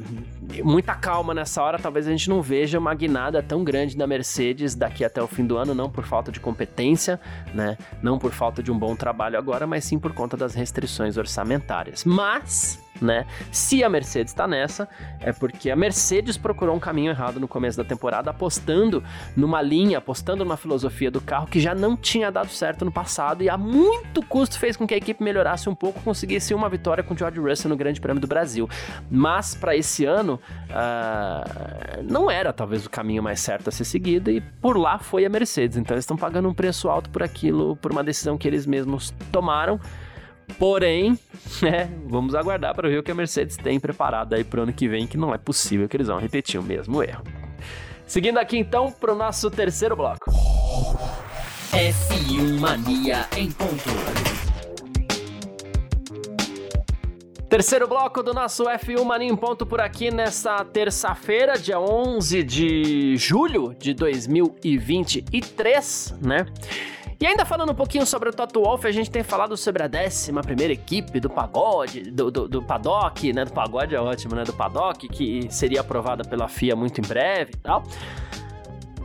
muita 0.64 0.96
calma 0.96 1.34
nessa 1.34 1.62
hora, 1.62 1.80
talvez 1.80 2.08
a 2.08 2.12
gente 2.12 2.30
não 2.30 2.42
veja 2.42 2.80
uma 2.80 2.94
guinada 2.94 3.42
tão 3.42 3.64
grande 3.64 3.96
da 3.96 4.06
Mercedes 4.06 4.76
daqui 4.76 5.04
até 5.04 5.22
o 5.22 5.28
fim 5.28 5.46
do 5.46 5.58
ano, 5.58 5.74
não 5.74 5.90
por 5.90 6.06
falta 6.06 6.32
de 6.32 6.40
competência, 6.40 7.20
né? 7.54 7.78
Não 8.02 8.20
por 8.20 8.32
falta 8.32 8.62
de 8.62 8.72
um 8.72 8.78
bom 8.78 8.96
trabalho 8.96 9.38
agora, 9.38 9.66
mas 9.66 9.86
sim 9.86 9.98
por 9.98 10.14
conta 10.14 10.36
das 10.36 10.54
restrições 10.54 11.18
orçamentárias. 11.18 12.04
Mas 12.04 12.83
né? 13.02 13.26
Se 13.52 13.84
a 13.84 13.90
Mercedes 13.90 14.32
está 14.32 14.48
nessa, 14.48 14.88
é 15.20 15.32
porque 15.32 15.70
a 15.70 15.76
Mercedes 15.76 16.38
procurou 16.38 16.76
um 16.76 16.80
caminho 16.80 17.12
errado 17.12 17.40
no 17.40 17.48
começo 17.48 17.78
da 17.78 17.84
temporada, 17.84 18.30
apostando 18.30 19.04
numa 19.36 19.62
linha, 19.62 19.98
apostando 19.98 20.44
numa 20.44 20.58
filosofia 20.58 21.12
do 21.12 21.22
carro 21.22 21.48
que 21.48 21.60
já 21.60 21.76
não 21.76 21.96
tinha 21.96 22.32
dado 22.32 22.50
certo 22.50 22.86
no 22.86 22.92
passado 22.92 23.44
e 23.44 23.50
a 23.50 23.58
muito 23.58 24.22
custo 24.24 24.60
fez 24.60 24.78
com 24.78 24.88
que 24.88 24.94
a 24.94 24.98
equipe 24.98 25.24
melhorasse 25.24 25.70
um 25.70 25.76
pouco, 25.76 26.02
conseguisse 26.02 26.54
uma 26.54 26.70
vitória 26.70 27.04
com 27.04 27.16
George 27.16 27.40
Russell 27.40 27.70
no 27.70 27.78
Grande 27.78 28.00
Prêmio 28.00 28.22
do 28.22 28.28
Brasil. 28.28 28.70
Mas 29.10 29.56
para 29.56 29.76
esse 29.76 30.06
ano, 30.06 30.40
uh, 30.70 32.04
não 32.04 32.30
era 32.30 32.54
talvez 32.54 32.86
o 32.86 32.90
caminho 32.90 33.22
mais 33.22 33.40
certo 33.40 33.70
a 33.70 33.72
ser 33.72 33.86
seguido 33.86 34.30
e 34.32 34.42
por 34.42 34.78
lá 34.78 35.00
foi 35.00 35.26
a 35.26 35.30
Mercedes. 35.30 35.78
Então 35.78 35.96
eles 35.96 36.04
estão 36.04 36.18
pagando 36.18 36.48
um 36.48 36.54
preço 36.54 36.90
alto 36.90 37.10
por 37.10 37.24
aquilo, 37.24 37.76
por 37.78 37.92
uma 37.92 38.04
decisão 38.04 38.38
que 38.38 38.48
eles 38.48 38.66
mesmos 38.66 39.14
tomaram. 39.32 39.80
Porém, 40.58 41.18
né, 41.62 41.90
vamos 42.06 42.36
aguardar 42.36 42.76
para 42.76 42.90
ver 42.90 43.00
o 43.00 43.04
que 43.04 43.12
a 43.12 43.16
Mercedes 43.16 43.58
tem 43.58 43.80
preparado 43.80 44.34
aí 44.34 44.44
para 44.44 44.60
o 44.60 44.64
ano 44.64 44.74
que 44.74 44.88
vem, 44.88 45.08
que 45.08 45.18
não 45.18 45.34
é 45.34 45.38
possível 45.38 45.88
que 45.88 45.98
eles 45.98 46.08
vão 46.08 46.20
repetir 46.20 46.60
o 46.60 46.64
mesmo 46.64 47.04
erro. 47.04 47.24
Seguindo 48.06 48.38
aqui 48.38 48.58
então 48.58 48.92
para 48.92 49.14
o 49.14 49.16
nosso 49.16 49.50
terceiro 49.50 49.96
bloco. 49.96 50.30
F1 51.72 52.60
Mania 52.60 53.26
em 53.36 53.50
ponto. 53.52 53.90
Terceiro 57.50 57.88
bloco 57.88 58.22
do 58.24 58.34
nosso 58.34 58.66
F1 58.66 59.04
Mania 59.04 59.30
em 59.30 59.36
ponto 59.36 59.66
por 59.66 59.80
aqui 59.80 60.12
nessa 60.12 60.66
terça-feira, 60.66 61.58
dia 61.58 61.80
11 61.80 62.44
de 62.44 63.16
julho 63.18 63.74
de 63.78 63.94
2023, 63.94 66.16
né? 66.20 66.46
E 67.24 67.26
ainda 67.26 67.46
falando 67.46 67.72
um 67.72 67.76
pouquinho 67.76 68.06
sobre 68.06 68.28
o 68.28 68.34
Toto 68.34 68.62
Wolff, 68.62 68.86
a 68.86 68.92
gente 68.92 69.10
tem 69.10 69.24
falado 69.24 69.56
sobre 69.56 69.82
a 69.82 69.90
11 69.90 70.34
primeira 70.42 70.74
equipe 70.74 71.22
do 71.22 71.30
pagode, 71.30 72.12
do, 72.12 72.30
do, 72.30 72.50
do, 72.50 72.62
paddock, 72.62 73.32
né? 73.32 73.46
Do 73.46 73.54
pagode 73.54 73.96
é 73.96 74.02
ótimo, 74.02 74.36
né? 74.36 74.44
Do 74.44 74.52
paddock, 74.52 75.08
que 75.08 75.48
seria 75.50 75.80
aprovada 75.80 76.26
pela 76.26 76.50
FIA 76.50 76.76
muito 76.76 77.00
em 77.00 77.02
breve 77.02 77.52
e 77.54 77.58
tal. 77.60 77.82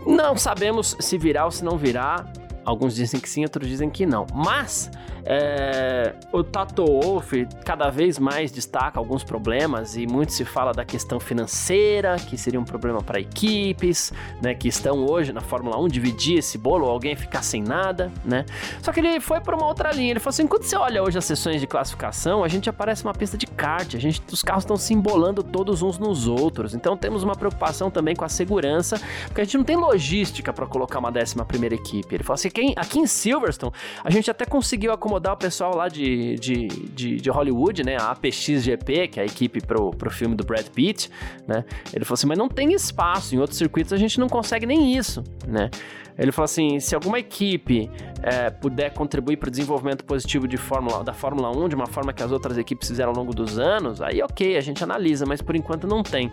Não 0.05 0.37
sabemos 0.37 0.97
se 0.99 1.17
virá 1.17 1.45
ou 1.45 1.53
se 1.53 1.65
não 1.65 1.79
virá. 1.79 2.25
Alguns 2.65 2.95
dizem 2.95 3.21
que 3.21 3.29
sim, 3.29 3.43
outros 3.43 3.69
dizem 3.69 3.89
que 3.91 4.05
não. 4.07 4.27
Mas 4.35 4.91
é, 5.25 6.15
o 6.33 6.43
Tato 6.43 6.85
Wolff 6.85 7.47
cada 7.65 7.91
vez 7.91 8.19
mais 8.19 8.51
destaca 8.51 8.99
alguns 8.99 9.23
problemas 9.23 9.95
e 9.97 10.07
muito 10.07 10.33
se 10.33 10.45
fala 10.45 10.73
da 10.73 10.85
questão 10.85 11.21
financeira, 11.21 12.17
que 12.17 12.39
seria 12.39 12.59
um 12.59 12.65
problema 12.65 13.03
para 13.03 13.21
equipes, 13.21 14.13
né, 14.43 14.55
que 14.55 14.69
estão 14.69 15.05
hoje 15.05 15.33
na 15.33 15.41
Fórmula 15.41 15.79
1 15.79 15.89
dividir 15.89 16.39
esse 16.39 16.57
bolo, 16.57 16.87
alguém 16.87 17.15
ficar 17.15 17.43
sem 17.43 17.63
nada, 17.63 18.11
né? 18.25 18.47
Só 18.83 18.93
que 18.93 19.01
ele 19.01 19.21
foi 19.21 19.41
para 19.41 19.55
uma 19.55 19.67
outra 19.67 19.93
linha. 19.93 20.13
Ele 20.13 20.21
falou 20.21 20.31
assim: 20.31 20.47
quando 20.47 20.63
você 20.63 20.77
olha 20.77 21.03
hoje 21.03 21.19
as 21.19 21.25
sessões 21.25 21.61
de 21.61 21.67
classificação, 21.67 22.43
a 22.43 22.49
gente 22.49 22.69
aparece 22.71 23.05
uma 23.05 23.13
pista 23.13 23.37
de 23.37 23.47
kart, 23.47 23.95
a 23.95 23.99
gente, 23.99 24.23
os 24.33 24.43
carros 24.43 24.65
estão 24.65 24.77
se 24.77 24.95
embolando 24.95 25.43
todos 25.43 25.83
uns 25.83 25.99
nos 25.99 26.27
outros. 26.27 26.75
Então 26.75 26.97
temos 26.97 27.23
uma 27.23 27.35
preocupação 27.35 27.91
também 27.91 28.15
com 28.15 28.25
a 28.25 28.29
segurança, 28.29 29.01
porque 29.27 29.43
a 29.43 29.45
gente 29.45 29.59
não 29.59 29.65
tem 29.65 29.77
logística 29.77 30.53
para 30.53 30.67
colocar 30.67 30.99
uma 30.99 31.13
décima 31.13 31.45
primeira 31.45 31.75
equipe. 31.75 32.15
Ele 32.15 32.25
falou 32.25 32.35
assim: 32.35 32.49
aqui 32.77 32.99
em 32.99 33.07
Silverstone 33.07 33.73
a 34.05 34.11
gente 34.11 34.31
até 34.31 34.45
conseguiu 34.45 34.93
acomodar 34.93 35.35
o 35.35 35.37
pessoal 35.37 35.77
lá 35.77 35.89
de, 35.89 36.37
de, 36.37 36.69
de, 36.69 37.17
de, 37.17 37.31
Hollywood, 37.31 37.85
né? 37.85 37.97
A 37.97 38.11
APXGP, 38.11 39.09
que 39.09 39.21
é 39.21 39.23
a 39.23 39.27
equipe 39.27 39.61
pro, 39.61 39.91
pro 39.91 40.11
filme 40.11 40.35
do 40.35 40.45
Brad 40.45 40.67
Pitt, 40.69 41.11
né? 41.47 41.65
Ele 41.93 42.05
falou 42.05 42.15
assim, 42.15 42.27
mas 42.27 42.39
não 42.39 42.49
tem 42.49 42.73
espaço, 42.73 43.35
em 43.35 43.39
outros 43.39 43.59
circuitos 43.59 43.93
a 43.93 43.97
gente 43.97 44.19
não 44.19 44.29
consegue 44.29 44.67
nem 44.67 44.97
isso, 44.97 45.23
né? 45.47 45.71
Ele 46.19 46.33
falou 46.33 46.47
assim: 46.47 46.81
se 46.81 46.95
alguma 46.95 47.21
equipe 47.21 47.89
é, 48.23 48.51
puder 48.51 48.93
contribuir 48.93 49.37
para 49.37 49.47
o 49.47 49.51
desenvolvimento 49.51 50.05
positivo 50.05 50.49
de 50.49 50.57
Fórmula, 50.57 51.05
da 51.05 51.13
Fórmula 51.13 51.57
1 51.57 51.69
de 51.69 51.77
uma 51.77 51.87
forma 51.87 52.13
que 52.13 52.23
as 52.23 52.33
outras 52.33 52.59
equipes 52.59 52.89
fizeram 52.89 53.11
ao 53.11 53.17
longo 53.17 53.33
dos 53.33 53.59
anos, 53.59 54.03
aí 54.03 54.21
ok, 54.21 54.57
a 54.57 54.61
gente 54.61 54.83
analisa, 54.83 55.25
mas 55.25 55.41
por 55.41 55.55
enquanto 55.55 55.87
não 55.87 56.03
tem. 56.03 56.33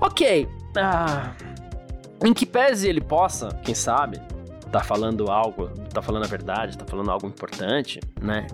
Ok. 0.00 0.48
Ah, 0.76 1.32
em 2.24 2.32
que 2.32 2.46
pese 2.46 2.88
ele 2.88 3.00
possa, 3.00 3.48
quem 3.64 3.74
sabe, 3.74 4.20
tá 4.72 4.80
falando 4.82 5.30
algo, 5.30 5.68
tá 5.92 6.00
falando 6.00 6.24
a 6.24 6.26
verdade, 6.26 6.78
tá 6.78 6.86
falando 6.86 7.10
algo 7.10 7.26
importante, 7.26 8.00
né? 8.20 8.46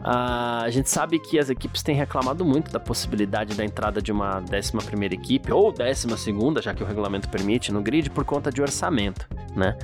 Uh, 0.00 0.64
a 0.64 0.70
gente 0.70 0.90
sabe 0.90 1.18
que 1.18 1.38
as 1.38 1.48
equipes 1.48 1.82
têm 1.82 1.94
reclamado 1.94 2.44
muito 2.44 2.70
da 2.70 2.78
possibilidade 2.78 3.54
da 3.54 3.64
entrada 3.64 4.02
de 4.02 4.12
uma 4.12 4.42
11 4.52 4.72
primeira 4.84 5.14
equipe 5.14 5.50
ou 5.50 5.72
12 5.72 6.18
segunda, 6.18 6.60
já 6.60 6.74
que 6.74 6.82
o 6.82 6.86
regulamento 6.86 7.28
permite, 7.30 7.72
no 7.72 7.80
grid 7.80 8.10
por 8.10 8.24
conta 8.24 8.50
de 8.50 8.60
orçamento, 8.60 9.26
né? 9.56 9.78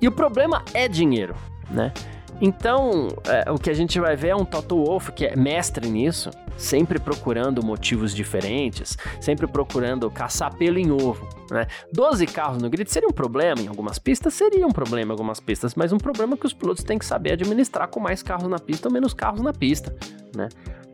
E 0.00 0.08
o 0.08 0.12
problema 0.12 0.64
é 0.74 0.88
dinheiro, 0.88 1.36
né? 1.70 1.92
Então, 2.40 3.08
é, 3.26 3.50
o 3.50 3.58
que 3.58 3.70
a 3.70 3.74
gente 3.74 3.98
vai 3.98 4.14
ver 4.14 4.28
é 4.28 4.36
um 4.36 4.44
Toto 4.44 4.76
Wolff 4.76 5.12
que 5.12 5.24
é 5.24 5.34
mestre 5.34 5.88
nisso, 5.88 6.30
sempre 6.56 6.98
procurando 6.98 7.64
motivos 7.64 8.14
diferentes, 8.14 8.96
sempre 9.20 9.46
procurando 9.46 10.10
caçar 10.10 10.54
pelo 10.54 10.78
em 10.78 10.90
ovo. 10.90 11.26
Né? 11.50 11.66
12 11.92 12.26
carros 12.26 12.62
no 12.62 12.68
grid 12.68 12.90
seria 12.90 13.08
um 13.08 13.12
problema 13.12 13.60
em 13.60 13.68
algumas 13.68 13.98
pistas? 13.98 14.34
Seria 14.34 14.66
um 14.66 14.72
problema 14.72 15.10
em 15.10 15.12
algumas 15.12 15.40
pistas, 15.40 15.74
mas 15.74 15.92
um 15.92 15.98
problema 15.98 16.36
que 16.36 16.46
os 16.46 16.52
pilotos 16.52 16.84
têm 16.84 16.98
que 16.98 17.06
saber 17.06 17.32
administrar 17.32 17.88
com 17.88 18.00
mais 18.00 18.22
carros 18.22 18.48
na 18.48 18.58
pista 18.58 18.88
ou 18.88 18.92
menos 18.92 19.14
carros 19.14 19.40
na 19.40 19.52
pista. 19.52 19.94
Né? 20.34 20.48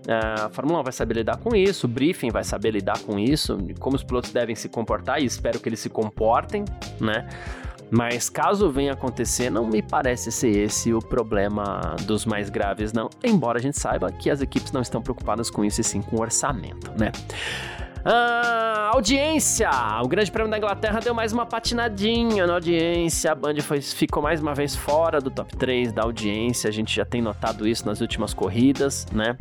A 0.08 0.48
Fórmula 0.50 0.80
1 0.80 0.82
vai 0.82 0.92
saber 0.92 1.14
lidar 1.14 1.36
com 1.36 1.54
isso, 1.54 1.86
o 1.86 1.88
briefing 1.88 2.30
vai 2.30 2.42
saber 2.42 2.72
lidar 2.72 2.98
com 3.00 3.18
isso, 3.18 3.56
como 3.78 3.94
os 3.94 4.02
pilotos 4.02 4.32
devem 4.32 4.56
se 4.56 4.68
comportar 4.68 5.22
e 5.22 5.24
espero 5.24 5.60
que 5.60 5.68
eles 5.68 5.78
se 5.78 5.88
comportem, 5.88 6.64
né? 7.00 7.28
Mas 7.94 8.30
caso 8.30 8.70
venha 8.70 8.94
acontecer, 8.94 9.50
não 9.50 9.66
me 9.66 9.82
parece 9.82 10.32
ser 10.32 10.48
esse 10.48 10.94
o 10.94 10.98
problema 10.98 11.94
dos 12.06 12.24
mais 12.24 12.48
graves, 12.48 12.90
não. 12.90 13.10
Embora 13.22 13.58
a 13.58 13.60
gente 13.60 13.78
saiba 13.78 14.10
que 14.10 14.30
as 14.30 14.40
equipes 14.40 14.72
não 14.72 14.80
estão 14.80 15.02
preocupadas 15.02 15.50
com 15.50 15.62
isso 15.62 15.82
e 15.82 15.84
sim 15.84 16.00
com 16.00 16.16
o 16.16 16.20
orçamento, 16.22 16.90
né? 16.98 17.12
Ah, 18.04 18.90
audiência! 18.94 19.70
O 20.02 20.08
Grande 20.08 20.30
Prêmio 20.30 20.50
da 20.50 20.58
Inglaterra 20.58 20.98
deu 20.98 21.14
mais 21.14 21.32
uma 21.32 21.46
patinadinha 21.46 22.48
na 22.48 22.54
audiência. 22.54 23.30
A 23.30 23.34
Band 23.34 23.60
foi, 23.60 23.80
ficou 23.80 24.20
mais 24.20 24.40
uma 24.40 24.54
vez 24.54 24.74
fora 24.74 25.20
do 25.20 25.30
top 25.30 25.56
3 25.56 25.92
da 25.92 26.02
audiência. 26.02 26.68
A 26.68 26.72
gente 26.72 26.94
já 26.94 27.04
tem 27.04 27.22
notado 27.22 27.66
isso 27.66 27.86
nas 27.86 28.00
últimas 28.00 28.34
corridas, 28.34 29.06
né? 29.12 29.36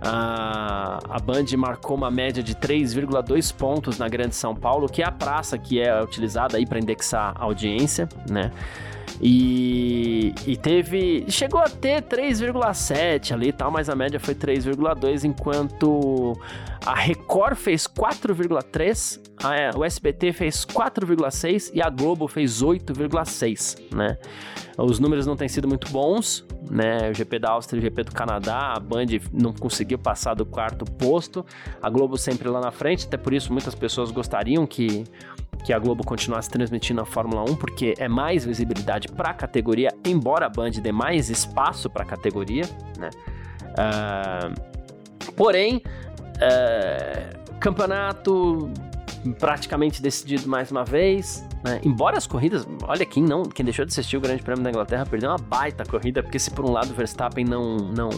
Ah, 0.00 0.98
a 1.08 1.20
Band 1.20 1.44
marcou 1.56 1.96
uma 1.96 2.10
média 2.10 2.42
de 2.42 2.56
3,2 2.56 3.54
pontos 3.54 3.98
na 3.98 4.08
Grande 4.08 4.34
São 4.34 4.52
Paulo, 4.52 4.88
que 4.88 5.00
é 5.00 5.06
a 5.06 5.12
praça 5.12 5.56
que 5.56 5.80
é 5.80 6.02
utilizada 6.02 6.56
aí 6.56 6.66
para 6.66 6.80
indexar 6.80 7.34
a 7.38 7.44
audiência, 7.44 8.08
né? 8.28 8.50
E, 9.22 10.34
e 10.44 10.56
teve. 10.56 11.24
Chegou 11.28 11.60
a 11.60 11.68
ter 11.68 12.02
3,7 12.02 13.32
ali 13.32 13.48
e 13.48 13.52
tal, 13.52 13.70
mas 13.70 13.88
a 13.88 13.94
média 13.94 14.18
foi 14.18 14.34
3,2, 14.34 15.22
enquanto 15.24 16.36
a 16.84 16.94
Record 16.94 17.56
fez 17.56 17.86
4,3, 17.86 19.20
é, 19.44 19.70
o 19.76 19.84
SBT 19.84 20.32
fez 20.32 20.66
4,6 20.66 21.70
e 21.72 21.80
a 21.80 21.88
Globo 21.88 22.26
fez 22.26 22.60
8,6, 22.60 23.94
né? 23.94 24.18
Os 24.76 24.98
números 24.98 25.26
não 25.26 25.36
têm 25.36 25.48
sido 25.48 25.68
muito 25.68 25.88
bons, 25.92 26.44
né? 26.68 27.10
O 27.10 27.14
GP 27.14 27.38
da 27.38 27.50
Áustria 27.50 27.78
e 27.78 27.80
o 27.80 27.82
GP 27.82 28.04
do 28.04 28.12
Canadá, 28.12 28.74
a 28.76 28.80
Band 28.80 29.06
não 29.32 29.52
conseguiu 29.52 29.98
passar 29.98 30.34
do 30.34 30.44
quarto 30.44 30.84
posto, 30.84 31.46
a 31.80 31.88
Globo 31.88 32.16
sempre 32.16 32.48
lá 32.48 32.60
na 32.60 32.72
frente, 32.72 33.06
até 33.06 33.16
por 33.16 33.32
isso 33.32 33.52
muitas 33.52 33.74
pessoas 33.74 34.10
gostariam 34.10 34.66
que 34.66 35.04
que 35.64 35.72
a 35.72 35.78
Globo 35.78 36.04
continuasse 36.04 36.50
transmitindo 36.50 37.00
a 37.00 37.04
Fórmula 37.04 37.42
1, 37.50 37.56
porque 37.56 37.94
é 37.98 38.08
mais 38.08 38.44
visibilidade 38.44 39.08
para 39.08 39.30
a 39.30 39.34
categoria, 39.34 39.90
embora 40.04 40.46
a 40.46 40.48
Band 40.48 40.70
dê 40.70 40.92
mais 40.92 41.30
espaço 41.30 41.88
para 41.88 42.02
a 42.02 42.06
categoria, 42.06 42.64
né? 42.98 43.10
Uh, 43.72 45.32
porém, 45.32 45.82
uh, 46.36 47.58
campeonato 47.58 48.70
praticamente 49.38 50.02
decidido 50.02 50.48
mais 50.48 50.70
uma 50.70 50.84
vez, 50.84 51.46
né? 51.62 51.80
Embora 51.84 52.18
as 52.18 52.26
corridas, 52.26 52.66
olha 52.82 53.06
quem 53.06 53.22
não, 53.22 53.44
quem 53.44 53.64
deixou 53.64 53.84
de 53.84 53.92
assistir 53.92 54.16
o 54.16 54.20
Grande 54.20 54.42
Prêmio 54.42 54.64
da 54.64 54.70
Inglaterra 54.70 55.06
perdeu 55.06 55.30
uma 55.30 55.38
baita 55.38 55.84
corrida, 55.84 56.22
porque 56.22 56.38
se 56.38 56.50
por 56.50 56.64
um 56.64 56.72
lado 56.72 56.90
o 56.90 56.94
Verstappen 56.94 57.44
não 57.44 57.76
não 57.76 58.10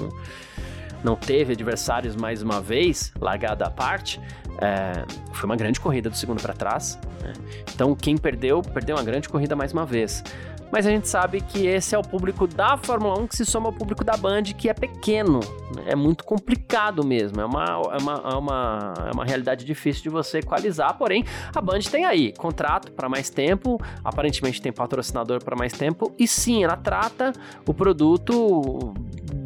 não 1.04 1.14
teve 1.14 1.52
adversários 1.52 2.16
mais 2.16 2.42
uma 2.42 2.60
vez, 2.60 3.12
largada 3.20 3.66
à 3.66 3.70
parte, 3.70 4.20
é, 4.58 5.04
foi 5.32 5.44
uma 5.44 5.56
grande 5.56 5.78
corrida 5.78 6.08
do 6.08 6.16
segundo 6.16 6.40
para 6.40 6.54
trás. 6.54 6.98
Né? 7.22 7.32
Então, 7.74 7.94
quem 7.94 8.16
perdeu, 8.16 8.62
perdeu 8.62 8.96
uma 8.96 9.04
grande 9.04 9.28
corrida 9.28 9.54
mais 9.54 9.72
uma 9.72 9.84
vez. 9.84 10.24
Mas 10.72 10.86
a 10.86 10.90
gente 10.90 11.08
sabe 11.08 11.40
que 11.40 11.66
esse 11.66 11.94
é 11.94 11.98
o 11.98 12.02
público 12.02 12.48
da 12.48 12.76
Fórmula 12.76 13.20
1 13.20 13.28
que 13.28 13.36
se 13.36 13.44
soma 13.44 13.68
ao 13.68 13.72
público 13.72 14.02
da 14.02 14.16
Band, 14.16 14.42
que 14.58 14.68
é 14.68 14.74
pequeno. 14.74 15.38
Né? 15.76 15.84
É 15.88 15.94
muito 15.94 16.24
complicado 16.24 17.06
mesmo. 17.06 17.40
É 17.40 17.44
uma, 17.44 17.64
é 17.64 17.96
uma, 18.02 18.12
é 18.12 18.34
uma, 18.34 18.94
é 19.08 19.10
uma 19.12 19.24
realidade 19.24 19.64
difícil 19.64 20.02
de 20.02 20.08
você 20.08 20.38
equalizar. 20.38 20.96
Porém, 20.98 21.24
a 21.54 21.60
Band 21.60 21.78
tem 21.78 22.04
aí 22.04 22.32
contrato 22.32 22.90
para 22.90 23.08
mais 23.08 23.30
tempo, 23.30 23.80
aparentemente 24.02 24.60
tem 24.60 24.72
patrocinador 24.72 25.44
para 25.44 25.54
mais 25.54 25.72
tempo. 25.72 26.12
E 26.18 26.26
sim, 26.26 26.64
ela 26.64 26.76
trata 26.76 27.32
o 27.68 27.72
produto 27.72 28.94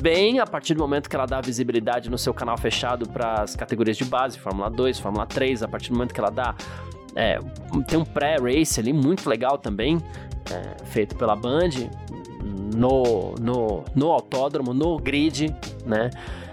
bem 0.00 0.38
a 0.38 0.46
partir 0.46 0.74
do 0.74 0.80
momento 0.80 1.08
que 1.08 1.16
ela 1.16 1.26
dá 1.26 1.40
visibilidade 1.40 2.10
no 2.10 2.18
seu 2.18 2.32
canal 2.32 2.56
fechado 2.56 3.08
para 3.08 3.42
as 3.42 3.56
categorias 3.56 3.96
de 3.96 4.04
base, 4.04 4.38
Fórmula 4.38 4.70
2, 4.70 4.98
Fórmula 4.98 5.26
3, 5.26 5.62
a 5.62 5.68
partir 5.68 5.90
do 5.90 5.94
momento 5.94 6.14
que 6.14 6.20
ela 6.20 6.30
dá. 6.30 6.54
É, 7.14 7.38
tem 7.86 7.98
um 7.98 8.04
pré-race 8.04 8.78
ali 8.78 8.92
muito 8.92 9.28
legal 9.28 9.58
também, 9.58 9.98
é, 10.52 10.84
feito 10.84 11.16
pela 11.16 11.34
Band, 11.34 11.70
no, 12.74 13.34
no, 13.40 13.84
no 13.94 14.12
autódromo, 14.12 14.72
no 14.72 14.96
grid, 14.98 15.54
né? 15.84 16.10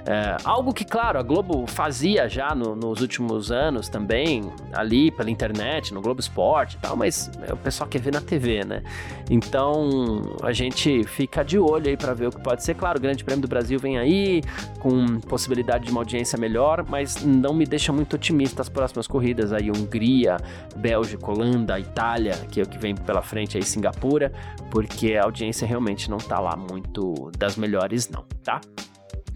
É, 0.07 0.37
algo 0.43 0.71
que, 0.71 0.85
claro, 0.85 1.17
a 1.17 1.23
Globo 1.23 1.65
fazia 1.65 2.29
já 2.29 2.53
no, 2.53 2.75
nos 2.75 3.01
últimos 3.01 3.51
anos 3.51 3.89
também, 3.89 4.51
ali 4.71 5.09
pela 5.09 5.31
internet, 5.31 5.91
no 5.93 5.99
Globo 5.99 6.19
Esporte 6.19 6.77
e 6.77 6.79
tal, 6.79 6.95
mas 6.95 7.31
é, 7.47 7.51
o 7.51 7.57
pessoal 7.57 7.89
quer 7.89 7.99
ver 7.99 8.13
na 8.13 8.21
TV, 8.21 8.63
né? 8.63 8.83
Então 9.31 10.21
a 10.43 10.51
gente 10.51 11.03
fica 11.05 11.43
de 11.43 11.57
olho 11.57 11.87
aí 11.87 11.97
para 11.97 12.13
ver 12.13 12.27
o 12.27 12.31
que 12.31 12.39
pode 12.39 12.63
ser. 12.63 12.75
Claro, 12.75 12.99
o 12.99 13.01
Grande 13.01 13.23
Prêmio 13.23 13.41
do 13.41 13.47
Brasil 13.47 13.79
vem 13.79 13.97
aí, 13.97 14.43
com 14.79 15.19
possibilidade 15.21 15.85
de 15.85 15.91
uma 15.91 16.01
audiência 16.01 16.37
melhor, 16.37 16.85
mas 16.87 17.25
não 17.25 17.53
me 17.53 17.65
deixa 17.65 17.91
muito 17.91 18.15
otimista 18.15 18.61
as 18.61 18.69
próximas 18.69 19.07
corridas 19.07 19.51
aí, 19.51 19.71
Hungria, 19.71 20.37
Bélgica, 20.75 21.31
Holanda, 21.31 21.79
Itália, 21.79 22.33
que 22.51 22.59
é 22.59 22.63
o 22.63 22.69
que 22.69 22.77
vem 22.77 22.93
pela 22.93 23.23
frente 23.23 23.57
aí, 23.57 23.63
Singapura, 23.63 24.31
porque 24.69 25.15
a 25.15 25.23
audiência 25.23 25.67
realmente 25.67 26.11
não 26.11 26.19
tá 26.19 26.39
lá 26.39 26.55
muito 26.55 27.31
das 27.39 27.55
melhores 27.55 28.07
não, 28.07 28.23
tá? 28.43 28.61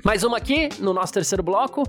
Mais 0.04 0.24
uma 0.24 0.38
aqui 0.38 0.70
no 0.80 0.94
nosso 0.94 1.14
terceiro 1.14 1.44
bloco. 1.44 1.84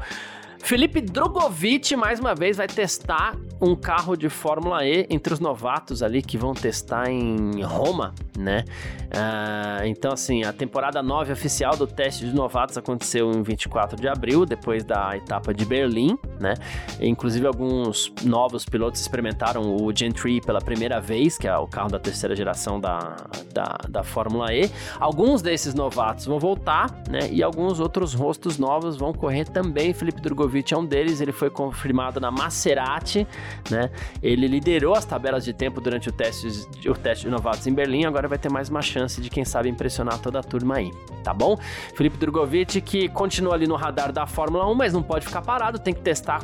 Felipe 0.58 1.00
Drogovic, 1.00 1.96
mais 1.96 2.20
uma 2.20 2.34
vez, 2.34 2.56
vai 2.56 2.66
testar 2.66 3.36
um 3.60 3.74
carro 3.74 4.16
de 4.16 4.28
Fórmula 4.28 4.84
E 4.86 5.06
entre 5.10 5.34
os 5.34 5.40
novatos 5.40 6.02
ali 6.02 6.22
que 6.22 6.38
vão 6.38 6.54
testar 6.54 7.10
em 7.10 7.62
Roma, 7.62 8.14
né? 8.38 8.64
Uh, 9.10 9.86
então, 9.86 10.12
assim, 10.12 10.44
a 10.44 10.52
temporada 10.52 11.02
9 11.02 11.32
oficial 11.32 11.76
do 11.76 11.86
teste 11.86 12.24
de 12.24 12.32
novatos 12.32 12.78
aconteceu 12.78 13.30
em 13.32 13.42
24 13.42 14.00
de 14.00 14.08
abril, 14.08 14.46
depois 14.46 14.84
da 14.84 15.16
etapa 15.16 15.52
de 15.52 15.64
Berlim, 15.64 16.16
né? 16.38 16.54
Inclusive, 17.00 17.46
alguns 17.46 18.12
novos 18.24 18.64
pilotos 18.64 19.00
experimentaram 19.00 19.76
o 19.76 19.94
Gentry 19.94 20.40
pela 20.40 20.60
primeira 20.60 21.00
vez, 21.00 21.36
que 21.36 21.48
é 21.48 21.56
o 21.56 21.66
carro 21.66 21.90
da 21.90 21.98
terceira 21.98 22.34
geração 22.36 22.80
da, 22.80 23.16
da, 23.52 23.78
da 23.88 24.02
Fórmula 24.02 24.52
E. 24.54 24.70
Alguns 24.98 25.42
desses 25.42 25.74
novatos 25.74 26.26
vão 26.26 26.38
voltar, 26.38 26.90
né? 27.10 27.28
E 27.30 27.42
alguns 27.42 27.80
outros 27.80 28.14
rostos 28.14 28.58
novos 28.58 28.96
vão 28.96 29.12
correr 29.12 29.44
também. 29.44 29.92
Felipe 29.92 30.20
Drogovic 30.20 30.72
é 30.72 30.78
um 30.78 30.86
deles, 30.86 31.20
ele 31.20 31.32
foi 31.32 31.50
confirmado 31.50 32.20
na 32.20 32.30
Maserati, 32.30 33.26
né? 33.70 33.90
Ele 34.22 34.46
liderou 34.46 34.94
as 34.94 35.04
tabelas 35.04 35.44
de 35.44 35.52
tempo 35.52 35.80
durante 35.80 36.08
o 36.08 36.12
teste, 36.12 36.48
o 36.88 36.94
teste 36.94 37.24
de 37.24 37.30
novatos 37.30 37.66
em 37.66 37.72
Berlim, 37.72 38.04
agora 38.04 38.28
vai 38.28 38.38
ter 38.38 38.50
mais 38.50 38.68
uma 38.68 38.82
chance 38.82 39.20
de, 39.20 39.30
quem 39.30 39.44
sabe, 39.44 39.68
impressionar 39.68 40.18
toda 40.18 40.38
a 40.38 40.42
turma 40.42 40.76
aí, 40.76 40.90
tá 41.22 41.32
bom? 41.32 41.56
Felipe 41.96 42.16
Drogovic, 42.16 42.80
que 42.80 43.08
continua 43.08 43.54
ali 43.54 43.66
no 43.66 43.76
radar 43.76 44.12
da 44.12 44.26
Fórmula 44.26 44.68
1, 44.70 44.74
mas 44.74 44.92
não 44.92 45.02
pode 45.02 45.26
ficar 45.26 45.42
parado, 45.42 45.78
tem 45.78 45.94
que 45.94 46.00
testar 46.00 46.40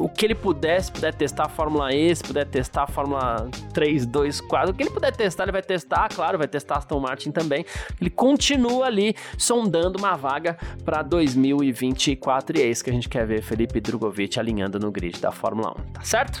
o 0.00 0.08
que 0.08 0.24
ele 0.24 0.34
puder, 0.34 0.82
se 0.82 0.90
puder 0.90 1.14
testar 1.14 1.44
a 1.44 1.48
Fórmula 1.48 1.92
E, 1.92 2.14
se 2.16 2.22
puder 2.22 2.46
testar 2.46 2.84
a 2.84 2.86
Fórmula 2.86 3.48
3, 3.74 4.06
2, 4.06 4.40
4, 4.40 4.70
o 4.70 4.74
que 4.74 4.82
ele 4.82 4.90
puder 4.90 5.14
testar, 5.14 5.44
ele 5.44 5.52
vai 5.52 5.62
testar, 5.62 6.08
claro, 6.08 6.38
vai 6.38 6.48
testar 6.48 6.78
Aston 6.78 6.98
Martin 6.98 7.30
também. 7.30 7.64
Ele 8.00 8.08
continua 8.08 8.86
ali 8.86 9.14
sondando 9.36 9.98
uma 9.98 10.16
vaga 10.16 10.56
para 10.84 11.02
2024 11.02 12.58
e 12.58 12.62
é 12.62 12.66
isso 12.66 12.82
que 12.82 12.90
a 12.90 12.92
gente 12.92 13.08
quer 13.08 13.26
ver 13.26 13.42
Felipe 13.42 13.80
Drogovic 13.80 14.38
alinhando 14.38 14.78
no 14.78 14.90
grid 14.90 15.20
da 15.20 15.30
Fórmula 15.30 15.74
1, 15.78 15.92
tá 15.92 16.02
certo? 16.02 16.40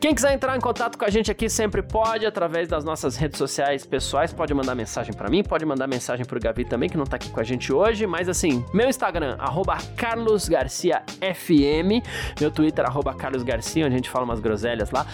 Quem 0.00 0.14
quiser 0.14 0.34
entrar 0.34 0.54
em 0.54 0.60
contato 0.60 0.98
com 0.98 1.04
a 1.04 1.10
gente 1.10 1.30
aqui 1.30 1.48
sempre 1.48 1.82
pode, 1.82 2.26
através 2.26 2.68
das 2.68 2.84
nossas 2.84 3.16
redes 3.16 3.38
sociais 3.38 3.86
pessoais, 3.86 4.34
pode 4.34 4.52
mandar 4.52 4.74
mensagem 4.74 5.14
para 5.14 5.30
mim, 5.30 5.42
pode 5.42 5.64
mandar 5.64 5.86
mensagem 5.86 6.26
pro 6.26 6.38
Gavi 6.38 6.64
também, 6.64 6.90
que 6.90 6.96
não 6.96 7.06
tá 7.06 7.16
aqui 7.16 7.30
com 7.30 7.40
a 7.40 7.42
gente 7.42 7.72
hoje, 7.72 8.06
mas 8.06 8.28
assim, 8.28 8.62
meu 8.74 8.88
Instagram, 8.88 9.36
arroba 9.38 9.78
carlosgarciafm, 9.96 12.02
meu 12.38 12.50
Twitter, 12.50 12.84
arroba 12.84 13.14
carlosgarcia, 13.14 13.86
onde 13.86 13.94
a 13.94 13.96
gente 13.96 14.10
fala 14.10 14.26
umas 14.26 14.40
groselhas 14.40 14.90
lá. 14.90 15.06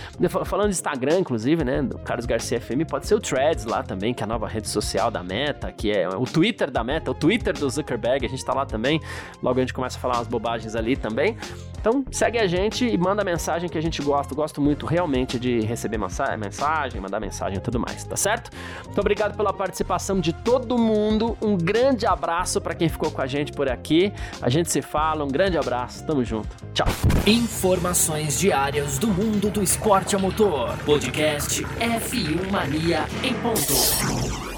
Falando 0.45 0.71
de 0.71 0.75
Instagram, 0.75 1.21
inclusive, 1.21 1.63
né, 1.63 1.83
do 1.83 1.99
Carlos 1.99 2.27
Garcia 2.27 2.61
FM, 2.61 2.85
pode 2.89 3.07
ser 3.07 3.15
o 3.15 3.21
Threads 3.21 3.67
lá 3.67 3.85
também, 3.85 4.13
que 4.13 4.23
é 4.23 4.25
a 4.25 4.29
nova 4.29 4.49
rede 4.49 4.69
social 4.69 5.11
da 5.11 5.23
Meta, 5.23 5.71
que 5.71 5.93
é 5.93 6.09
o 6.09 6.25
Twitter 6.25 6.69
da 6.69 6.83
Meta, 6.83 7.13
o 7.13 7.15
Twitter 7.15 7.57
do 7.57 7.71
Zuckerberg, 7.71 8.27
a 8.27 8.29
gente 8.29 8.45
tá 8.45 8.53
lá 8.53 8.67
também, 8.67 9.01
logo 9.41 9.59
a 9.59 9.63
gente 9.63 9.75
começa 9.75 9.99
a 9.99 10.01
falar 10.01 10.17
umas 10.17 10.27
bobagens 10.27 10.75
ali 10.75 10.97
também. 10.97 11.37
Então, 11.81 12.05
segue 12.11 12.39
a 12.39 12.47
gente 12.47 12.87
e 12.87 12.99
manda 12.99 13.25
mensagem 13.25 13.67
que 13.67 13.79
a 13.79 13.81
gente 13.81 14.03
gosta, 14.03 14.35
gosto 14.35 14.61
muito 14.71 14.87
realmente 14.87 15.39
de 15.39 15.61
receber 15.61 15.99
mensagem, 15.99 17.01
mandar 17.01 17.19
mensagem 17.19 17.59
e 17.59 17.61
tudo 17.61 17.81
mais, 17.81 18.05
tá 18.05 18.17
certo? 18.17 18.51
Muito 18.85 19.01
obrigado 19.01 19.37
pela 19.37 19.53
participação 19.53 20.21
de 20.21 20.33
todo 20.33 20.79
mundo. 20.79 21.37
Um 21.43 21.57
grande 21.57 22.07
abraço 22.07 22.61
para 22.61 22.73
quem 22.73 22.89
ficou 22.89 23.11
com 23.11 23.21
a 23.21 23.27
gente 23.27 23.51
por 23.51 23.69
aqui. 23.69 24.13
A 24.41 24.49
gente 24.49 24.71
se 24.71 24.81
fala, 24.81 25.25
um 25.25 25.29
grande 25.29 25.59
abraço, 25.59 26.07
tamo 26.07 26.25
junto. 26.25 26.49
Tchau. 26.73 26.87
Informações 27.27 28.39
diárias 28.39 28.97
do 28.97 29.09
mundo 29.09 29.51
do 29.51 29.61
esporte 29.61 30.15
a 30.15 30.19
motor. 30.21 30.77
Podcast 30.87 31.65
F1 31.65 32.51
Mania 32.53 33.07
em 33.25 33.35
ponto. 33.35 34.50